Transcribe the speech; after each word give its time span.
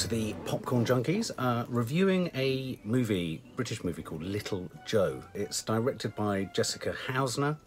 to 0.00 0.08
the 0.08 0.32
Popcorn 0.46 0.86
Junkies, 0.86 1.30
uh, 1.36 1.66
reviewing 1.68 2.30
a 2.34 2.78
movie, 2.84 3.42
British 3.54 3.84
movie 3.84 4.02
called 4.02 4.22
Little 4.22 4.70
Joe. 4.86 5.22
It's 5.34 5.62
directed 5.62 6.14
by 6.14 6.44
Jessica 6.54 6.94
Hausner, 7.06 7.58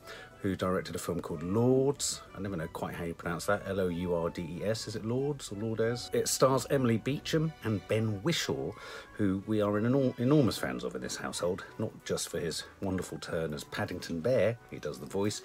who 0.41 0.55
directed 0.55 0.95
a 0.95 0.97
film 0.97 1.19
called 1.19 1.43
Lords. 1.43 2.21
I 2.35 2.39
never 2.39 2.55
know 2.55 2.67
quite 2.73 2.95
how 2.95 3.03
you 3.03 3.13
pronounce 3.13 3.45
that. 3.45 3.61
L 3.67 3.79
O 3.79 3.87
U 3.87 4.15
R 4.15 4.31
D 4.31 4.41
E 4.41 4.65
S. 4.65 4.87
Is 4.87 4.95
it 4.95 5.05
Lords 5.05 5.51
or 5.51 5.55
Lourdes? 5.55 6.09
It 6.11 6.27
stars 6.27 6.65
Emily 6.71 6.97
Beecham 6.97 7.53
and 7.65 7.87
Ben 7.87 8.19
Whishaw, 8.23 8.73
who 9.13 9.43
we 9.45 9.61
are 9.61 9.73
enor- 9.73 10.17
enormous 10.19 10.57
fans 10.57 10.83
of 10.83 10.95
in 10.95 11.01
this 11.03 11.17
household, 11.17 11.63
not 11.77 11.91
just 12.03 12.29
for 12.29 12.39
his 12.39 12.63
wonderful 12.81 13.19
turn 13.19 13.53
as 13.53 13.63
Paddington 13.63 14.21
Bear, 14.21 14.57
he 14.71 14.79
does 14.79 14.97
the 14.97 15.05
voice, 15.05 15.43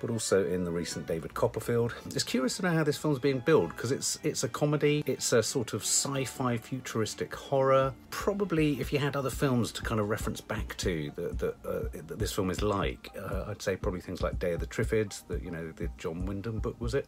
but 0.00 0.10
also 0.10 0.46
in 0.46 0.64
the 0.64 0.70
recent 0.70 1.06
David 1.06 1.34
Copperfield. 1.34 1.94
It's 2.06 2.24
curious 2.24 2.56
to 2.56 2.62
know 2.62 2.70
how 2.70 2.84
this 2.84 2.96
film's 2.96 3.18
being 3.18 3.40
billed 3.40 3.70
because 3.70 3.92
it's 3.92 4.18
it's 4.22 4.44
a 4.44 4.48
comedy, 4.48 5.02
it's 5.06 5.32
a 5.32 5.42
sort 5.42 5.72
of 5.72 5.82
sci-fi 5.82 6.56
futuristic 6.56 7.34
horror. 7.34 7.92
Probably, 8.10 8.80
if 8.80 8.92
you 8.92 8.98
had 8.98 9.16
other 9.16 9.30
films 9.30 9.72
to 9.72 9.82
kind 9.82 10.00
of 10.00 10.08
reference 10.08 10.40
back 10.40 10.76
to 10.78 11.12
that 11.16 11.38
that, 11.38 11.54
uh, 11.66 11.88
that 12.06 12.18
this 12.18 12.32
film 12.32 12.50
is 12.50 12.62
like, 12.62 13.10
uh, 13.18 13.44
I'd 13.48 13.62
say 13.62 13.76
probably 13.76 14.00
things 14.00 14.22
like 14.22 14.38
Day 14.38 14.52
of 14.52 14.60
the 14.60 14.66
Triffids, 14.66 15.26
the 15.28 15.40
you 15.42 15.50
know 15.50 15.72
the 15.72 15.88
John 15.98 16.26
Wyndham 16.26 16.58
book 16.58 16.80
was 16.80 16.94
it, 16.94 17.06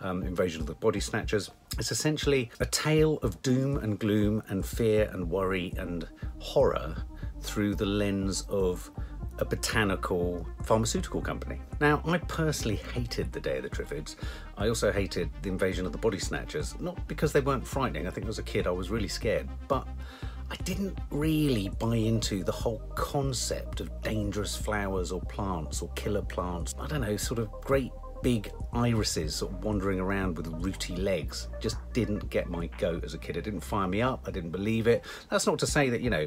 um, 0.00 0.22
Invasion 0.22 0.60
of 0.60 0.66
the 0.66 0.74
Body 0.74 1.00
Snatchers. 1.00 1.50
It's 1.78 1.92
essentially 1.92 2.50
a 2.60 2.66
tale 2.66 3.18
of 3.22 3.40
doom 3.42 3.76
and 3.78 3.98
gloom 3.98 4.42
and 4.48 4.64
fear 4.64 5.10
and 5.12 5.30
worry 5.30 5.72
and 5.76 6.06
horror 6.38 6.96
through 7.40 7.74
the 7.74 7.86
lens 7.86 8.44
of 8.48 8.90
a 9.40 9.44
botanical 9.44 10.46
pharmaceutical 10.62 11.20
company. 11.20 11.60
Now, 11.80 12.02
I 12.06 12.18
personally 12.18 12.76
hated 12.76 13.32
The 13.32 13.40
Day 13.40 13.56
of 13.56 13.62
the 13.62 13.70
Triffids. 13.70 14.16
I 14.56 14.68
also 14.68 14.92
hated 14.92 15.30
The 15.42 15.48
Invasion 15.48 15.86
of 15.86 15.92
the 15.92 15.98
Body 15.98 16.18
Snatchers, 16.18 16.78
not 16.78 17.08
because 17.08 17.32
they 17.32 17.40
weren't 17.40 17.66
frightening, 17.66 18.06
I 18.06 18.10
think 18.10 18.28
as 18.28 18.38
a 18.38 18.42
kid 18.42 18.66
I 18.66 18.70
was 18.70 18.90
really 18.90 19.08
scared, 19.08 19.48
but 19.66 19.88
I 20.50 20.56
didn't 20.56 20.98
really 21.10 21.68
buy 21.68 21.96
into 21.96 22.44
the 22.44 22.52
whole 22.52 22.82
concept 22.94 23.80
of 23.80 24.02
dangerous 24.02 24.56
flowers 24.56 25.12
or 25.12 25.20
plants 25.22 25.80
or 25.80 25.88
killer 25.94 26.22
plants. 26.22 26.74
I 26.78 26.86
don't 26.86 27.02
know, 27.02 27.16
sort 27.16 27.38
of 27.38 27.50
great 27.62 27.92
big 28.22 28.52
irises 28.74 29.36
sort 29.36 29.52
of 29.52 29.64
wandering 29.64 29.98
around 29.98 30.36
with 30.36 30.46
rooty 30.62 30.94
legs 30.94 31.48
just 31.58 31.76
didn't 31.94 32.28
get 32.28 32.50
my 32.50 32.66
goat 32.78 33.04
as 33.04 33.14
a 33.14 33.18
kid. 33.18 33.36
It 33.36 33.44
didn't 33.44 33.60
fire 33.60 33.88
me 33.88 34.02
up. 34.02 34.24
I 34.26 34.30
didn't 34.30 34.50
believe 34.50 34.86
it. 34.86 35.04
That's 35.30 35.46
not 35.46 35.58
to 35.60 35.66
say 35.66 35.88
that, 35.90 36.00
you 36.00 36.10
know, 36.10 36.26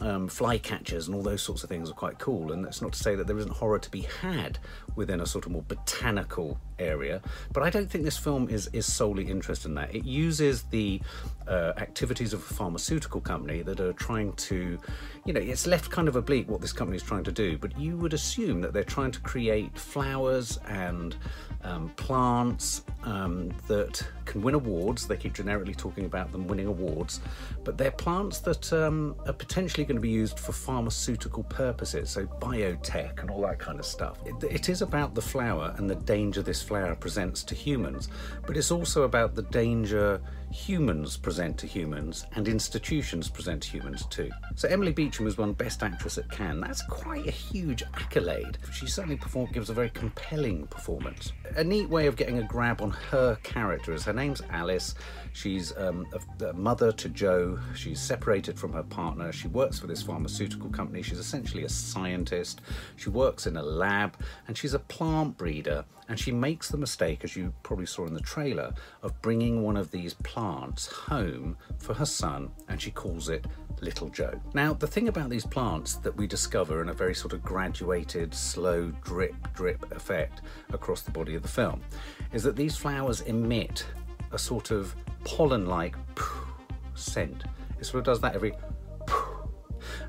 um, 0.00 0.28
flycatchers 0.28 1.06
and 1.06 1.14
all 1.14 1.22
those 1.22 1.42
sorts 1.42 1.62
of 1.62 1.68
things 1.68 1.90
are 1.90 1.94
quite 1.94 2.18
cool. 2.18 2.52
And 2.52 2.64
that's 2.64 2.80
not 2.80 2.92
to 2.92 2.98
say 2.98 3.14
that 3.14 3.26
there 3.26 3.38
isn't 3.38 3.52
horror 3.52 3.78
to 3.78 3.90
be 3.90 4.02
had 4.20 4.58
within 4.96 5.20
a 5.20 5.26
sort 5.26 5.46
of 5.46 5.52
more 5.52 5.62
botanical 5.62 6.58
area. 6.78 7.20
But 7.52 7.62
I 7.62 7.70
don't 7.70 7.90
think 7.90 8.04
this 8.04 8.16
film 8.16 8.48
is 8.48 8.68
is 8.72 8.90
solely 8.90 9.24
interested 9.24 9.68
in 9.68 9.74
that. 9.74 9.94
It 9.94 10.04
uses 10.04 10.62
the 10.64 11.00
uh, 11.46 11.72
activities 11.76 12.32
of 12.32 12.40
a 12.40 12.54
pharmaceutical 12.54 13.20
company 13.20 13.62
that 13.62 13.80
are 13.80 13.92
trying 13.92 14.32
to, 14.34 14.78
you 15.24 15.32
know, 15.32 15.40
it's 15.40 15.66
left 15.66 15.90
kind 15.90 16.08
of 16.08 16.16
oblique 16.16 16.48
what 16.48 16.60
this 16.60 16.72
company 16.72 16.96
is 16.96 17.02
trying 17.02 17.24
to 17.24 17.32
do. 17.32 17.58
But 17.58 17.78
you 17.78 17.96
would 17.96 18.14
assume 18.14 18.60
that 18.62 18.72
they're 18.72 18.84
trying 18.84 19.10
to 19.12 19.20
create 19.20 19.76
flowers 19.76 20.58
and 20.68 21.16
um, 21.62 21.90
plants 21.90 22.84
um, 23.04 23.52
that 23.68 24.02
can 24.30 24.42
win 24.42 24.54
awards. 24.54 25.06
They 25.06 25.16
keep 25.16 25.34
generically 25.34 25.74
talking 25.74 26.04
about 26.04 26.30
them 26.30 26.46
winning 26.46 26.68
awards, 26.68 27.20
but 27.64 27.76
they're 27.76 27.90
plants 27.90 28.38
that 28.40 28.72
um, 28.72 29.16
are 29.26 29.32
potentially 29.32 29.84
going 29.84 29.96
to 29.96 30.00
be 30.00 30.08
used 30.08 30.38
for 30.38 30.52
pharmaceutical 30.52 31.42
purposes, 31.44 32.10
so 32.10 32.26
biotech 32.26 33.20
and 33.20 33.30
all 33.30 33.42
that 33.42 33.58
kind 33.58 33.78
of 33.78 33.84
stuff. 33.84 34.18
It, 34.24 34.42
it 34.44 34.68
is 34.68 34.82
about 34.82 35.14
the 35.14 35.22
flower 35.22 35.74
and 35.76 35.90
the 35.90 35.96
danger 35.96 36.42
this 36.42 36.62
flower 36.62 36.94
presents 36.94 37.42
to 37.44 37.54
humans, 37.54 38.08
but 38.46 38.56
it's 38.56 38.70
also 38.70 39.02
about 39.02 39.34
the 39.34 39.42
danger 39.42 40.20
humans 40.50 41.16
present 41.16 41.56
to 41.58 41.66
humans 41.66 42.26
and 42.34 42.48
institutions 42.48 43.28
present 43.28 43.62
to 43.62 43.70
humans 43.70 44.04
too. 44.06 44.30
So 44.56 44.68
Emily 44.68 44.92
Beecham 44.92 45.24
was 45.24 45.38
won 45.38 45.52
Best 45.52 45.82
Actress 45.82 46.18
at 46.18 46.30
Cannes. 46.30 46.60
That's 46.60 46.82
quite 46.82 47.26
a 47.26 47.30
huge 47.30 47.82
accolade. 47.94 48.58
She 48.72 48.86
certainly 48.86 49.16
perform- 49.16 49.50
gives 49.52 49.70
a 49.70 49.74
very 49.74 49.90
compelling 49.90 50.66
performance. 50.66 51.32
A 51.56 51.64
neat 51.64 51.88
way 51.88 52.06
of 52.06 52.16
getting 52.16 52.38
a 52.38 52.42
grab 52.42 52.82
on 52.82 52.90
her 52.90 53.36
character 53.42 53.92
is 53.92 54.04
her 54.04 54.12
name's 54.12 54.42
Alice. 54.50 54.94
She's 55.32 55.76
um, 55.76 56.06
a, 56.40 56.46
a 56.46 56.52
mother 56.52 56.90
to 56.92 57.08
Joe. 57.08 57.58
She's 57.74 58.00
separated 58.00 58.58
from 58.58 58.72
her 58.72 58.82
partner. 58.82 59.32
She 59.32 59.48
works 59.48 59.78
for 59.78 59.86
this 59.86 60.02
pharmaceutical 60.02 60.70
company. 60.70 61.02
She's 61.02 61.18
essentially 61.18 61.64
a 61.64 61.68
scientist. 61.68 62.60
She 62.96 63.10
works 63.10 63.46
in 63.46 63.56
a 63.56 63.62
lab 63.62 64.16
and 64.48 64.56
she's 64.56 64.74
a 64.74 64.80
plant 64.80 65.38
breeder. 65.38 65.84
And 66.10 66.18
she 66.18 66.32
makes 66.32 66.68
the 66.68 66.76
mistake, 66.76 67.22
as 67.22 67.36
you 67.36 67.54
probably 67.62 67.86
saw 67.86 68.04
in 68.04 68.14
the 68.14 68.20
trailer, 68.20 68.74
of 69.02 69.22
bringing 69.22 69.62
one 69.62 69.76
of 69.76 69.92
these 69.92 70.14
plants 70.14 70.88
home 70.88 71.56
for 71.78 71.94
her 71.94 72.04
son, 72.04 72.50
and 72.68 72.82
she 72.82 72.90
calls 72.90 73.28
it 73.28 73.46
Little 73.80 74.08
Joe. 74.08 74.34
Now, 74.52 74.72
the 74.72 74.88
thing 74.88 75.06
about 75.06 75.30
these 75.30 75.46
plants 75.46 75.94
that 75.94 76.16
we 76.16 76.26
discover 76.26 76.82
in 76.82 76.88
a 76.88 76.92
very 76.92 77.14
sort 77.14 77.32
of 77.32 77.44
graduated, 77.44 78.34
slow 78.34 78.90
drip 79.04 79.36
drip 79.54 79.90
effect 79.92 80.42
across 80.72 81.02
the 81.02 81.12
body 81.12 81.36
of 81.36 81.42
the 81.42 81.48
film 81.48 81.80
is 82.32 82.42
that 82.42 82.56
these 82.56 82.76
flowers 82.76 83.20
emit 83.20 83.86
a 84.32 84.38
sort 84.38 84.72
of 84.72 84.96
pollen 85.22 85.66
like 85.66 85.94
scent. 86.96 87.44
It 87.78 87.86
sort 87.86 88.00
of 88.00 88.04
does 88.04 88.20
that 88.20 88.34
every. 88.34 88.52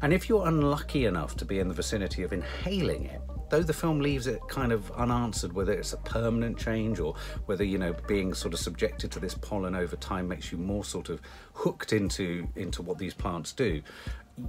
And 0.02 0.12
if 0.12 0.28
you're 0.28 0.48
unlucky 0.48 1.06
enough 1.06 1.38
to 1.38 1.46
be 1.46 1.60
in 1.60 1.68
the 1.68 1.76
vicinity 1.76 2.24
of 2.24 2.34
inhaling 2.34 3.06
it, 3.06 3.22
though 3.52 3.62
the 3.62 3.74
film 3.74 4.00
leaves 4.00 4.26
it 4.26 4.42
kind 4.48 4.72
of 4.72 4.92
unanswered 4.94 5.54
whether 5.54 5.72
it's 5.74 5.94
a 5.94 5.98
permanent 5.98 6.58
change 6.58 7.00
or 7.00 7.16
whether 7.46 7.64
you 7.64 7.78
know 7.78 7.94
being 8.08 8.34
sort 8.34 8.54
of 8.54 8.60
subjected 8.60 9.12
to 9.12 9.20
this 9.20 9.36
pollen 9.36 9.76
over 9.76 9.96
time 9.96 10.28
makes 10.28 10.52
you 10.52 10.58
more 10.58 10.84
sort 10.84 11.10
of 11.10 11.22
hooked 11.54 11.94
into 11.94 12.48
into 12.56 12.82
what 12.82 12.98
these 12.98 13.14
plants 13.14 13.52
do 13.52 13.82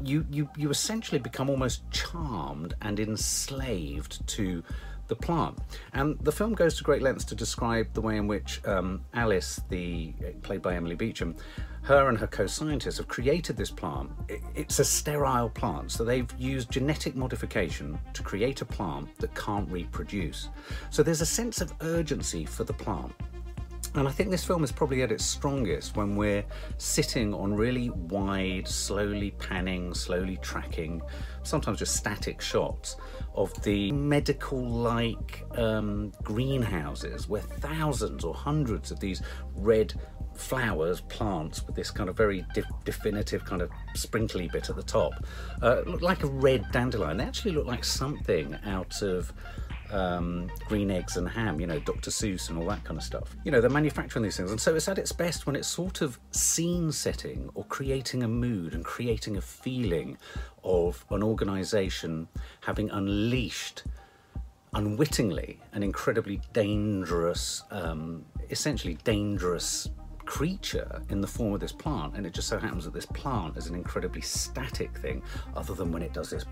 you 0.03 0.25
you 0.31 0.49
you 0.57 0.71
essentially 0.71 1.19
become 1.19 1.51
almost 1.51 1.83
charmed 1.91 2.75
and 2.81 2.99
enslaved 2.99 4.27
to 4.27 4.63
the 5.09 5.17
plant. 5.17 5.59
And 5.93 6.19
the 6.21 6.33
film 6.33 6.55
goes 6.55 6.77
to 6.79 6.85
great 6.85 7.03
lengths 7.03 7.25
to 7.27 7.35
describe 7.35 7.93
the 7.93 8.01
way 8.01 8.17
in 8.17 8.27
which 8.29 8.65
um, 8.65 9.05
Alice, 9.13 9.61
the 9.69 10.13
played 10.43 10.63
by 10.63 10.75
Emily 10.75 10.95
Beecham, 10.95 11.35
her 11.83 12.09
and 12.09 12.17
her 12.19 12.29
co-scientists 12.29 12.99
have 12.99 13.09
created 13.09 13.57
this 13.57 13.71
plant. 13.71 14.11
It's 14.55 14.79
a 14.79 14.85
sterile 14.85 15.51
plant, 15.51 15.91
so 15.91 16.05
they've 16.05 16.31
used 16.39 16.71
genetic 16.71 17.17
modification 17.17 17.99
to 18.13 18.23
create 18.23 18.63
a 18.63 18.65
plant 18.65 19.17
that 19.19 19.35
can't 19.35 19.71
reproduce. 19.71 20.49
So 20.91 21.03
there's 21.03 21.23
a 21.23 21.27
sense 21.27 21.61
of 21.61 21.75
urgency 21.81 22.45
for 22.45 22.63
the 22.63 22.73
plant. 22.73 23.13
And 23.95 24.09
I 24.09 24.11
think 24.11 24.31
this 24.31 24.45
film 24.45 24.65
is 24.65 24.73
probably 24.73 25.03
at 25.03 25.13
its 25.13 25.25
strongest 25.25 25.97
when 25.97 26.17
we're 26.17 26.45
sitting 26.79 27.35
on 27.35 27.53
really 27.53 27.91
wide, 27.91 28.67
slowly 28.67 29.33
panning, 29.33 29.93
slowly 29.93 30.39
tracking, 30.39 31.03
sometimes 31.43 31.79
just 31.79 31.95
static 31.95 32.41
shots 32.41 32.97
of 33.35 33.53
the 33.65 33.93
medical 33.93 34.67
like 34.67 35.45
um, 35.57 36.11
greenhouses 36.23 37.29
where 37.29 37.43
thousands 37.43 38.25
or 38.25 38.33
hundreds 38.33 38.91
of 38.91 38.99
these 38.99 39.21
red 39.57 39.93
flowers, 40.35 41.01
plants 41.03 41.67
with 41.67 41.77
this 41.77 41.91
kind 41.91 42.09
of 42.09 42.17
very 42.17 42.45
de- 42.55 42.65
definitive 42.85 43.45
kind 43.45 43.63
of 43.63 43.71
sprinkly 43.95 44.49
bit 44.49 44.71
at 44.71 44.77
the 44.77 44.83
top 44.83 45.13
uh, 45.63 45.83
look 45.87 46.03
like 46.03 46.23
a 46.23 46.27
red 46.27 46.65
dandelion. 46.73 47.17
They 47.17 47.25
actually 47.25 47.53
look 47.53 47.67
like 47.67 47.85
something 47.85 48.57
out 48.65 49.03
of 49.03 49.33
um, 49.93 50.51
green 50.67 50.91
eggs 50.91 51.17
and 51.17 51.29
ham, 51.29 51.61
you 51.61 51.67
know, 51.67 51.79
Dr. 51.79 52.11
Seuss 52.11 52.49
and 52.49 52.59
all 52.59 52.67
that 52.67 52.83
kind 52.83 52.99
of 52.99 53.05
stuff. 53.05 53.37
You 53.45 53.51
know, 53.51 53.61
they're 53.61 53.71
manufacturing 53.71 54.23
these 54.23 54.37
things. 54.37 54.51
And 54.51 54.61
so 54.61 54.75
it's 54.75 54.89
at 54.89 54.99
its 54.99 55.13
best 55.13 55.47
when 55.47 55.55
it's 55.55 55.69
sort 55.69 56.01
of 56.01 56.19
scene 56.31 56.91
setting 56.91 57.51
or 57.55 57.65
creating 57.65 58.23
a 58.23 58.29
mood 58.29 58.75
and 58.75 58.85
creating 58.85 59.37
a 59.37 59.43
feeling 59.43 60.17
of 60.65 61.05
an 61.11 61.23
organization 61.23 62.27
having 62.63 62.91
unleashed 62.91 63.85
unwittingly 64.75 65.61
an 65.73 65.83
incredibly 65.83 66.41
dangerous, 66.55 67.63
um, 67.71 68.25
essentially 68.51 68.95
dangerous 69.05 69.91
creature 70.33 71.03
in 71.11 71.21
the 71.21 71.27
form 71.27 71.53
of 71.53 71.61
this 71.61 71.73
plant. 71.73 72.17
And 72.17 72.25
it 72.25 72.33
just 72.33 72.49
so 72.49 72.59
happens 72.59 72.87
that 72.87 72.95
this 72.95 73.05
plant 73.05 73.59
is 73.59 73.67
an 73.67 73.75
incredibly 73.75 74.23
static 74.23 74.97
thing, 74.97 75.23
other 75.55 75.75
than 75.75 75.93
when 75.93 76.01
it 76.01 76.15
does 76.15 76.31
this. 76.31 76.47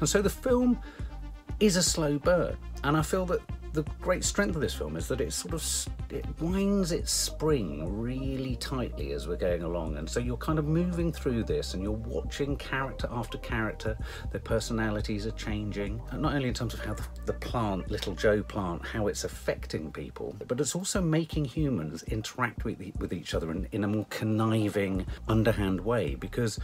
And 0.00 0.08
so 0.08 0.22
the 0.22 0.28
film 0.28 0.76
is 1.60 1.76
a 1.76 1.84
slow 1.84 2.18
burn. 2.18 2.56
And 2.82 2.96
I 2.96 3.02
feel 3.02 3.26
that 3.26 3.40
the 3.76 3.84
great 4.00 4.24
strength 4.24 4.54
of 4.54 4.62
this 4.62 4.72
film 4.72 4.96
is 4.96 5.06
that 5.08 5.20
it 5.20 5.32
sort 5.34 5.52
of 5.52 5.62
it 6.08 6.24
winds 6.40 6.92
its 6.92 7.12
spring 7.12 8.00
really 8.00 8.56
tightly 8.56 9.12
as 9.12 9.28
we're 9.28 9.36
going 9.36 9.62
along. 9.62 9.98
And 9.98 10.08
so 10.08 10.18
you're 10.18 10.38
kind 10.38 10.58
of 10.58 10.64
moving 10.64 11.12
through 11.12 11.44
this 11.44 11.74
and 11.74 11.82
you're 11.82 11.92
watching 11.92 12.56
character 12.56 13.06
after 13.10 13.36
character. 13.38 13.98
Their 14.30 14.40
personalities 14.40 15.26
are 15.26 15.32
changing 15.32 16.00
not 16.14 16.34
only 16.34 16.48
in 16.48 16.54
terms 16.54 16.72
of 16.72 16.80
how 16.80 16.94
the, 16.94 17.04
the 17.26 17.34
plant 17.34 17.90
little 17.90 18.14
joe 18.14 18.42
plant 18.42 18.84
how 18.84 19.08
it's 19.08 19.24
affecting 19.24 19.92
people 19.92 20.34
but 20.48 20.58
it's 20.58 20.74
also 20.74 21.00
making 21.02 21.44
humans 21.44 22.02
interact 22.04 22.64
with, 22.64 22.78
with 22.98 23.12
each 23.12 23.34
other 23.34 23.50
in, 23.50 23.68
in 23.72 23.84
a 23.84 23.88
more 23.88 24.06
conniving 24.08 25.06
underhand 25.28 25.80
way. 25.80 26.14
Because 26.14 26.58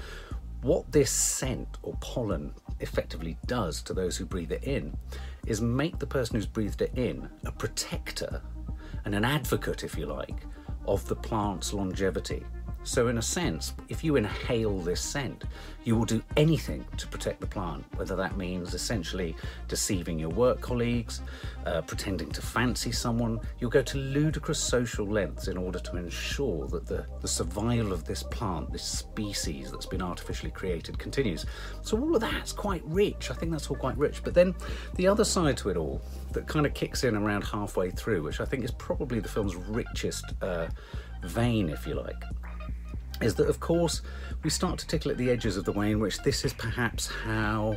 what 0.62 0.91
this 0.93 1.11
scent 1.11 1.79
or 1.82 1.94
pollen 2.00 2.55
effectively 2.81 3.37
does 3.47 3.82
to 3.82 3.93
those 3.93 4.17
who 4.17 4.25
breathe 4.25 4.53
it 4.53 4.64
in 4.64 4.97
is 5.47 5.61
make 5.61 5.99
the 5.99 6.06
person 6.06 6.37
who's 6.37 6.47
breathed 6.47 6.82
it 6.82 6.93
in 6.97 7.29
a 7.44 7.53
protector 7.53 8.41
and 9.05 9.14
an 9.14 9.25
advocate, 9.25 9.82
if 9.82 9.99
you 9.99 10.06
like, 10.06 10.47
of 10.87 11.06
the 11.09 11.17
plant's 11.17 11.73
longevity. 11.73 12.44
So, 12.84 13.06
in 13.06 13.19
a 13.19 13.23
sense, 13.23 13.75
if 13.88 14.02
you 14.02 14.17
inhale 14.17 14.81
this 14.81 15.00
scent, 15.00 15.44
you 15.84 15.94
will 15.96 16.05
do 16.05 16.20
anything 16.37 16.84
to 16.96 17.06
protect 17.06 17.40
the 17.40 17.46
plant, 17.46 17.84
whether 17.94 18.17
that 18.17 18.37
means 18.37 18.75
essentially 18.75 19.37
deceiving 19.69 20.19
your 20.19 20.31
work 20.31 20.61
colleagues, 20.61 21.20
uh, 21.64 21.82
pretending 21.82 22.31
to 22.32 22.43
fancy 22.43 22.90
someone. 22.90 23.38
You'll 23.61 23.70
go 23.70 23.82
to 23.82 23.99
ludicrous 23.99 24.58
social 24.58 25.06
lengths 25.06 25.46
in 25.46 25.56
order 25.56 25.79
to 25.79 25.96
ensure 25.96 26.67
that 26.69 26.87
the, 26.87 27.06
the 27.20 27.29
survival 27.29 27.93
of 27.93 28.05
this 28.05 28.25
plant, 28.25 28.73
this 28.73 28.84
species 28.84 29.70
that's 29.70 29.87
been 29.87 30.02
artificially 30.02 30.50
created, 30.50 30.99
continues. 30.99 31.46
So, 31.82 31.96
all 32.00 32.17
of 32.17 32.20
that's 32.20 32.52
quite 32.52 32.82
rich. 32.84 33.31
I 33.31 33.34
think 33.34 33.52
that's 33.52 33.69
all 33.69 33.76
quite 33.76 33.96
rich. 33.96 34.25
But 34.25 34.34
then 34.34 34.56
the 34.96 35.06
other 35.06 35.25
side 35.25 35.56
to 35.58 35.69
it 35.69 35.76
all 35.76 36.02
that 36.32 36.49
kind 36.49 36.67
of 36.67 36.75
kicks 36.75 37.05
in 37.05 37.14
around 37.14 37.43
halfway 37.43 37.90
through, 37.90 38.25
which 38.25 38.40
I 38.40 38.44
think 38.44 38.64
is 38.64 38.73
probably 38.73 39.20
the 39.20 39.29
film's 39.29 39.55
richest 39.55 40.25
uh, 40.43 40.67
vein, 41.23 41.69
if 41.69 41.87
you 41.87 41.94
like 41.94 42.25
is 43.23 43.35
that 43.37 43.49
of 43.49 43.61
course 43.61 44.03
we 44.43 44.51
start 44.51 44.79
to 44.79 44.87
tickle 44.87 45.11
at 45.11 45.17
the 45.17 45.31
edges 45.31 45.57
of 45.57 45.65
the 45.65 45.73
way 45.73 45.91
in 45.91 46.01
which 46.01 46.19
this 46.23 46.45
is 46.45 46.53
perhaps 46.53 47.07
how 47.07 47.77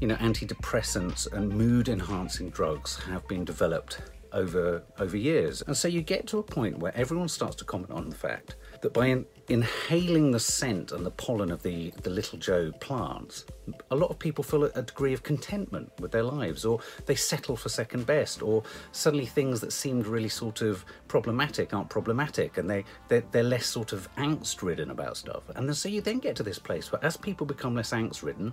you 0.00 0.06
know 0.06 0.16
antidepressants 0.16 1.30
and 1.32 1.48
mood 1.48 1.88
enhancing 1.88 2.50
drugs 2.50 2.96
have 2.96 3.26
been 3.28 3.44
developed 3.44 4.00
over 4.32 4.82
over 4.98 5.16
years. 5.16 5.62
And 5.62 5.76
so 5.76 5.88
you 5.88 6.02
get 6.02 6.26
to 6.28 6.38
a 6.38 6.42
point 6.42 6.78
where 6.78 6.94
everyone 6.96 7.28
starts 7.28 7.56
to 7.56 7.64
comment 7.64 7.90
on 7.90 8.08
the 8.08 8.16
fact 8.16 8.56
that 8.82 8.92
by 8.92 9.24
inhaling 9.48 10.30
the 10.30 10.40
scent 10.40 10.92
and 10.92 11.04
the 11.04 11.10
pollen 11.10 11.50
of 11.50 11.62
the, 11.62 11.92
the 12.02 12.10
little 12.10 12.38
Joe 12.38 12.70
plants, 12.80 13.46
a 13.90 13.96
lot 13.96 14.10
of 14.10 14.18
people 14.18 14.44
feel 14.44 14.64
a, 14.64 14.82
degree 14.82 15.14
of 15.14 15.22
contentment 15.22 15.90
with 16.00 16.12
their 16.12 16.22
lives, 16.22 16.64
or 16.64 16.80
they 17.06 17.14
settle 17.14 17.56
for 17.56 17.68
second 17.68 18.06
best, 18.06 18.42
or 18.42 18.62
suddenly 18.92 19.26
things 19.26 19.60
that 19.60 19.72
seemed 19.72 20.06
really 20.06 20.28
sort 20.28 20.60
of 20.60 20.84
problematic 21.08 21.72
aren't 21.72 21.88
problematic, 21.88 22.58
and 22.58 22.68
they, 22.68 22.84
they're, 23.08 23.24
they're 23.32 23.42
less 23.42 23.66
sort 23.66 23.92
of 23.92 24.08
angst 24.16 24.62
ridden 24.62 24.90
about 24.90 25.16
stuff. 25.16 25.42
And 25.54 25.74
so 25.76 25.88
you 25.88 26.00
then 26.00 26.18
get 26.18 26.36
to 26.36 26.42
this 26.42 26.58
place 26.58 26.92
where 26.92 27.04
as 27.04 27.16
people 27.16 27.46
become 27.46 27.74
less 27.74 27.90
angst 27.92 28.22
ridden, 28.22 28.52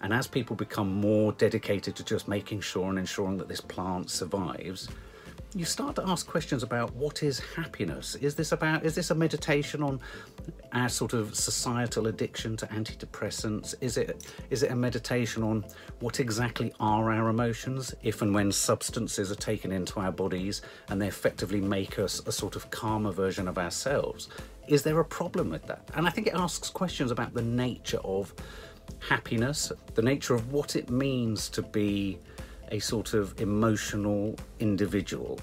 and 0.00 0.12
as 0.12 0.28
people 0.28 0.54
become 0.54 0.92
more 0.92 1.32
dedicated 1.32 1.96
to 1.96 2.04
just 2.04 2.28
making 2.28 2.60
sure 2.60 2.88
and 2.88 2.98
ensuring 2.98 3.36
that 3.38 3.48
this 3.48 3.60
plant 3.60 4.10
survives, 4.10 4.88
you 5.54 5.64
start 5.64 5.96
to 5.96 6.06
ask 6.06 6.26
questions 6.26 6.62
about 6.62 6.94
what 6.94 7.22
is 7.22 7.40
happiness. 7.40 8.14
Is 8.16 8.34
this 8.34 8.52
about? 8.52 8.84
Is 8.84 8.94
this 8.94 9.10
a 9.10 9.14
meditation 9.14 9.82
on 9.82 10.00
our 10.72 10.88
sort 10.88 11.14
of 11.14 11.34
societal 11.34 12.06
addiction 12.06 12.56
to 12.58 12.66
antidepressants? 12.66 13.74
Is 13.80 13.96
it 13.96 14.26
is 14.50 14.62
it 14.62 14.70
a 14.70 14.76
meditation 14.76 15.42
on 15.42 15.64
what 16.00 16.20
exactly 16.20 16.72
are 16.80 17.10
our 17.10 17.28
emotions 17.28 17.94
if 18.02 18.20
and 18.20 18.34
when 18.34 18.52
substances 18.52 19.32
are 19.32 19.36
taken 19.36 19.72
into 19.72 20.00
our 20.00 20.12
bodies 20.12 20.60
and 20.90 21.00
they 21.00 21.08
effectively 21.08 21.60
make 21.60 21.98
us 21.98 22.20
a 22.26 22.32
sort 22.32 22.54
of 22.54 22.70
calmer 22.70 23.12
version 23.12 23.48
of 23.48 23.56
ourselves? 23.56 24.28
Is 24.66 24.82
there 24.82 25.00
a 25.00 25.04
problem 25.04 25.48
with 25.48 25.66
that? 25.66 25.88
And 25.94 26.06
I 26.06 26.10
think 26.10 26.26
it 26.26 26.34
asks 26.34 26.68
questions 26.68 27.10
about 27.10 27.32
the 27.32 27.42
nature 27.42 28.00
of 28.04 28.34
happiness, 28.98 29.72
the 29.94 30.02
nature 30.02 30.34
of 30.34 30.52
what 30.52 30.76
it 30.76 30.90
means 30.90 31.48
to 31.50 31.62
be 31.62 32.18
a 32.70 32.78
sort 32.78 33.14
of 33.14 33.40
emotional 33.40 34.36
individual 34.60 35.38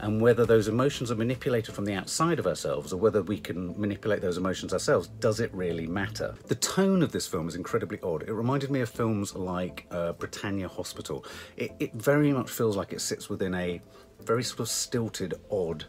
and 0.00 0.20
whether 0.20 0.44
those 0.44 0.68
emotions 0.68 1.10
are 1.10 1.14
manipulated 1.14 1.74
from 1.74 1.84
the 1.84 1.94
outside 1.94 2.38
of 2.38 2.46
ourselves 2.46 2.92
or 2.92 2.96
whether 2.96 3.22
we 3.22 3.38
can 3.38 3.78
manipulate 3.80 4.20
those 4.20 4.36
emotions 4.36 4.72
ourselves, 4.72 5.08
does 5.20 5.40
it 5.40 5.52
really 5.54 5.86
matter? 5.86 6.34
The 6.46 6.56
tone 6.56 7.02
of 7.02 7.12
this 7.12 7.26
film 7.26 7.48
is 7.48 7.54
incredibly 7.54 8.00
odd. 8.02 8.24
It 8.24 8.32
reminded 8.32 8.70
me 8.70 8.80
of 8.80 8.90
films 8.90 9.34
like 9.34 9.86
uh, 9.90 10.12
Britannia 10.12 10.68
Hospital. 10.68 11.24
It, 11.56 11.72
it 11.78 11.94
very 11.94 12.32
much 12.32 12.50
feels 12.50 12.76
like 12.76 12.92
it 12.92 13.00
sits 13.00 13.28
within 13.28 13.54
a 13.54 13.80
very 14.20 14.42
sort 14.42 14.60
of 14.60 14.68
stilted, 14.68 15.34
odd, 15.50 15.84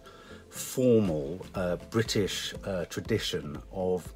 formal 0.49 1.45
uh, 1.55 1.77
British 1.89 2.53
uh, 2.63 2.85
tradition 2.85 3.61
of 3.71 4.13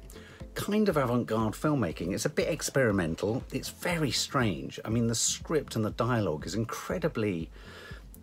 kind 0.54 0.88
of 0.88 0.96
avant 0.96 1.26
garde 1.26 1.54
filmmaking. 1.54 2.12
It's 2.12 2.24
a 2.24 2.30
bit 2.30 2.48
experimental, 2.48 3.44
it's 3.52 3.68
very 3.68 4.10
strange. 4.10 4.78
I 4.84 4.88
mean, 4.88 5.06
the 5.06 5.14
script 5.14 5.76
and 5.76 5.84
the 5.84 5.90
dialogue 5.90 6.46
is 6.46 6.54
incredibly 6.54 7.50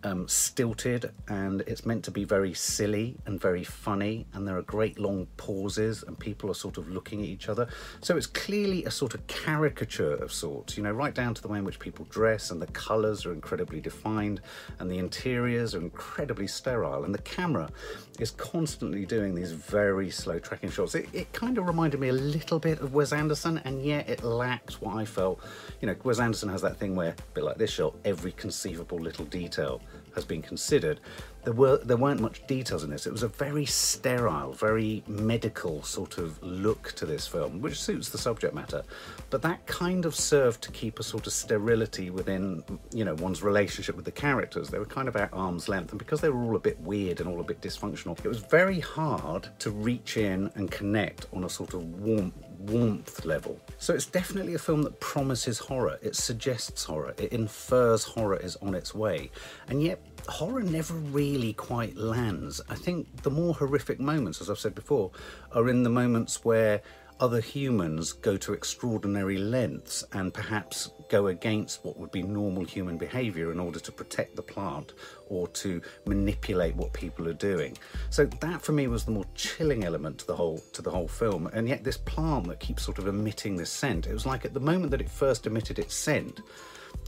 um, 0.04 0.28
stilted 0.28 1.12
and 1.28 1.62
it's 1.62 1.84
meant 1.84 2.04
to 2.04 2.10
be 2.10 2.24
very 2.24 2.54
silly 2.54 3.16
and 3.26 3.40
very 3.40 3.64
funny 3.64 4.26
and 4.32 4.46
there 4.46 4.56
are 4.56 4.62
great 4.62 4.98
long 4.98 5.26
pauses 5.36 6.02
and 6.02 6.18
people 6.18 6.50
are 6.50 6.54
sort 6.54 6.78
of 6.78 6.88
looking 6.88 7.20
at 7.20 7.26
each 7.26 7.48
other. 7.48 7.68
So 8.00 8.16
it's 8.16 8.26
clearly 8.26 8.84
a 8.84 8.90
sort 8.90 9.14
of 9.14 9.26
caricature 9.26 10.14
of 10.14 10.32
sorts 10.32 10.76
you 10.76 10.82
know 10.82 10.92
right 10.92 11.14
down 11.14 11.34
to 11.34 11.42
the 11.42 11.48
way 11.48 11.58
in 11.58 11.64
which 11.64 11.78
people 11.78 12.06
dress 12.10 12.50
and 12.50 12.60
the 12.60 12.66
colors 12.68 13.26
are 13.26 13.32
incredibly 13.32 13.80
defined 13.80 14.40
and 14.78 14.90
the 14.90 14.98
interiors 14.98 15.74
are 15.74 15.80
incredibly 15.80 16.46
sterile 16.46 17.04
and 17.04 17.14
the 17.14 17.22
camera 17.22 17.70
is 18.18 18.30
constantly 18.32 19.06
doing 19.06 19.34
these 19.34 19.52
very 19.52 20.10
slow 20.10 20.38
tracking 20.38 20.70
shots. 20.70 20.94
It, 20.94 21.08
it 21.12 21.32
kind 21.32 21.58
of 21.58 21.66
reminded 21.66 22.00
me 22.00 22.08
a 22.08 22.12
little 22.12 22.58
bit 22.58 22.80
of 22.80 22.94
Wes 22.94 23.12
Anderson 23.12 23.60
and 23.64 23.84
yet 23.84 24.08
it 24.08 24.22
lacked 24.22 24.80
what 24.80 24.96
I 24.96 25.04
felt 25.04 25.40
you 25.80 25.86
know 25.86 25.96
Wes 26.04 26.18
Anderson 26.20 26.48
has 26.48 26.62
that 26.62 26.76
thing 26.76 26.94
where 26.94 27.10
a 27.10 27.34
bit 27.34 27.44
like 27.44 27.58
this 27.58 27.70
shot 27.70 27.94
every 28.04 28.32
conceivable 28.32 28.98
little 28.98 29.24
detail 29.24 29.80
has 30.18 30.24
been 30.24 30.42
considered, 30.42 31.00
there 31.44 31.52
were 31.52 31.78
there 31.78 31.96
weren't 31.96 32.20
much 32.20 32.46
details 32.46 32.84
in 32.84 32.90
this. 32.90 33.06
It 33.06 33.12
was 33.12 33.22
a 33.22 33.28
very 33.28 33.64
sterile, 33.64 34.52
very 34.52 35.02
medical 35.06 35.82
sort 35.82 36.18
of 36.18 36.42
look 36.42 36.92
to 36.96 37.06
this 37.06 37.26
film, 37.26 37.62
which 37.62 37.80
suits 37.80 38.10
the 38.10 38.18
subject 38.18 38.54
matter. 38.54 38.82
But 39.30 39.42
that 39.42 39.66
kind 39.66 40.04
of 40.04 40.14
served 40.14 40.62
to 40.62 40.72
keep 40.72 40.98
a 40.98 41.02
sort 41.02 41.26
of 41.26 41.32
sterility 41.32 42.10
within, 42.10 42.64
you 42.92 43.04
know, 43.04 43.14
one's 43.14 43.42
relationship 43.42 43.96
with 43.96 44.04
the 44.04 44.12
characters. 44.12 44.68
They 44.68 44.78
were 44.78 44.84
kind 44.84 45.08
of 45.08 45.16
at 45.16 45.32
arm's 45.32 45.68
length, 45.68 45.90
and 45.90 45.98
because 45.98 46.20
they 46.20 46.28
were 46.28 46.42
all 46.42 46.56
a 46.56 46.60
bit 46.60 46.78
weird 46.80 47.20
and 47.20 47.28
all 47.28 47.40
a 47.40 47.44
bit 47.44 47.60
dysfunctional, 47.60 48.18
it 48.22 48.28
was 48.28 48.40
very 48.40 48.80
hard 48.80 49.48
to 49.60 49.70
reach 49.70 50.16
in 50.16 50.50
and 50.56 50.70
connect 50.70 51.26
on 51.32 51.44
a 51.44 51.48
sort 51.48 51.72
of 51.72 51.82
warm 52.00 52.32
warmth 52.68 53.24
level. 53.24 53.60
So 53.78 53.94
it's 53.94 54.06
definitely 54.06 54.54
a 54.54 54.58
film 54.58 54.82
that 54.82 55.00
promises 55.00 55.58
horror, 55.58 55.98
it 56.02 56.16
suggests 56.16 56.84
horror, 56.84 57.14
it 57.18 57.32
infers 57.32 58.04
horror 58.04 58.36
is 58.36 58.56
on 58.56 58.74
its 58.74 58.94
way, 58.94 59.30
and 59.68 59.82
yet 59.82 60.00
horror 60.28 60.62
never 60.62 60.94
really 60.94 61.52
quite 61.52 61.96
lands. 61.96 62.60
I 62.68 62.74
think 62.74 63.22
the 63.22 63.30
more 63.30 63.54
horrific 63.54 64.00
moments, 64.00 64.40
as 64.40 64.50
I've 64.50 64.58
said 64.58 64.74
before, 64.74 65.10
are 65.52 65.68
in 65.68 65.82
the 65.82 65.90
moments 65.90 66.44
where 66.44 66.82
other 67.20 67.40
humans 67.40 68.12
go 68.12 68.36
to 68.36 68.52
extraordinary 68.52 69.38
lengths 69.38 70.04
and 70.12 70.32
perhaps 70.32 70.90
go 71.08 71.28
against 71.28 71.84
what 71.84 71.98
would 71.98 72.12
be 72.12 72.22
normal 72.22 72.64
human 72.64 72.96
behavior 72.96 73.50
in 73.50 73.58
order 73.58 73.80
to 73.80 73.90
protect 73.90 74.36
the 74.36 74.42
plant 74.42 74.92
or 75.28 75.48
to 75.48 75.80
manipulate 76.06 76.76
what 76.76 76.92
people 76.92 77.26
are 77.28 77.34
doing. 77.34 77.76
So 78.10 78.26
that 78.26 78.62
for 78.62 78.72
me 78.72 78.86
was 78.86 79.04
the 79.04 79.10
more 79.10 79.26
chilling 79.34 79.84
element 79.84 80.18
to 80.18 80.26
the 80.26 80.36
whole 80.36 80.58
to 80.72 80.82
the 80.82 80.90
whole 80.90 81.08
film. 81.08 81.48
And 81.52 81.68
yet 81.68 81.84
this 81.84 81.96
plant 81.96 82.48
that 82.48 82.60
keeps 82.60 82.84
sort 82.84 82.98
of 82.98 83.06
emitting 83.06 83.56
this 83.56 83.70
scent, 83.70 84.06
it 84.06 84.12
was 84.12 84.26
like 84.26 84.44
at 84.44 84.54
the 84.54 84.60
moment 84.60 84.90
that 84.90 85.00
it 85.00 85.10
first 85.10 85.46
emitted 85.46 85.78
its 85.78 85.94
scent, 85.94 86.40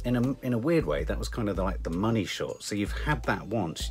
in 0.04 0.16
a 0.16 0.36
in 0.42 0.52
a 0.52 0.58
weird 0.58 0.86
way, 0.86 1.04
that 1.04 1.18
was 1.18 1.28
kind 1.28 1.48
of 1.48 1.58
like 1.58 1.82
the 1.82 1.90
money 1.90 2.24
shot. 2.24 2.62
So 2.62 2.74
you've 2.74 2.92
had 2.92 3.22
that 3.24 3.46
once, 3.46 3.90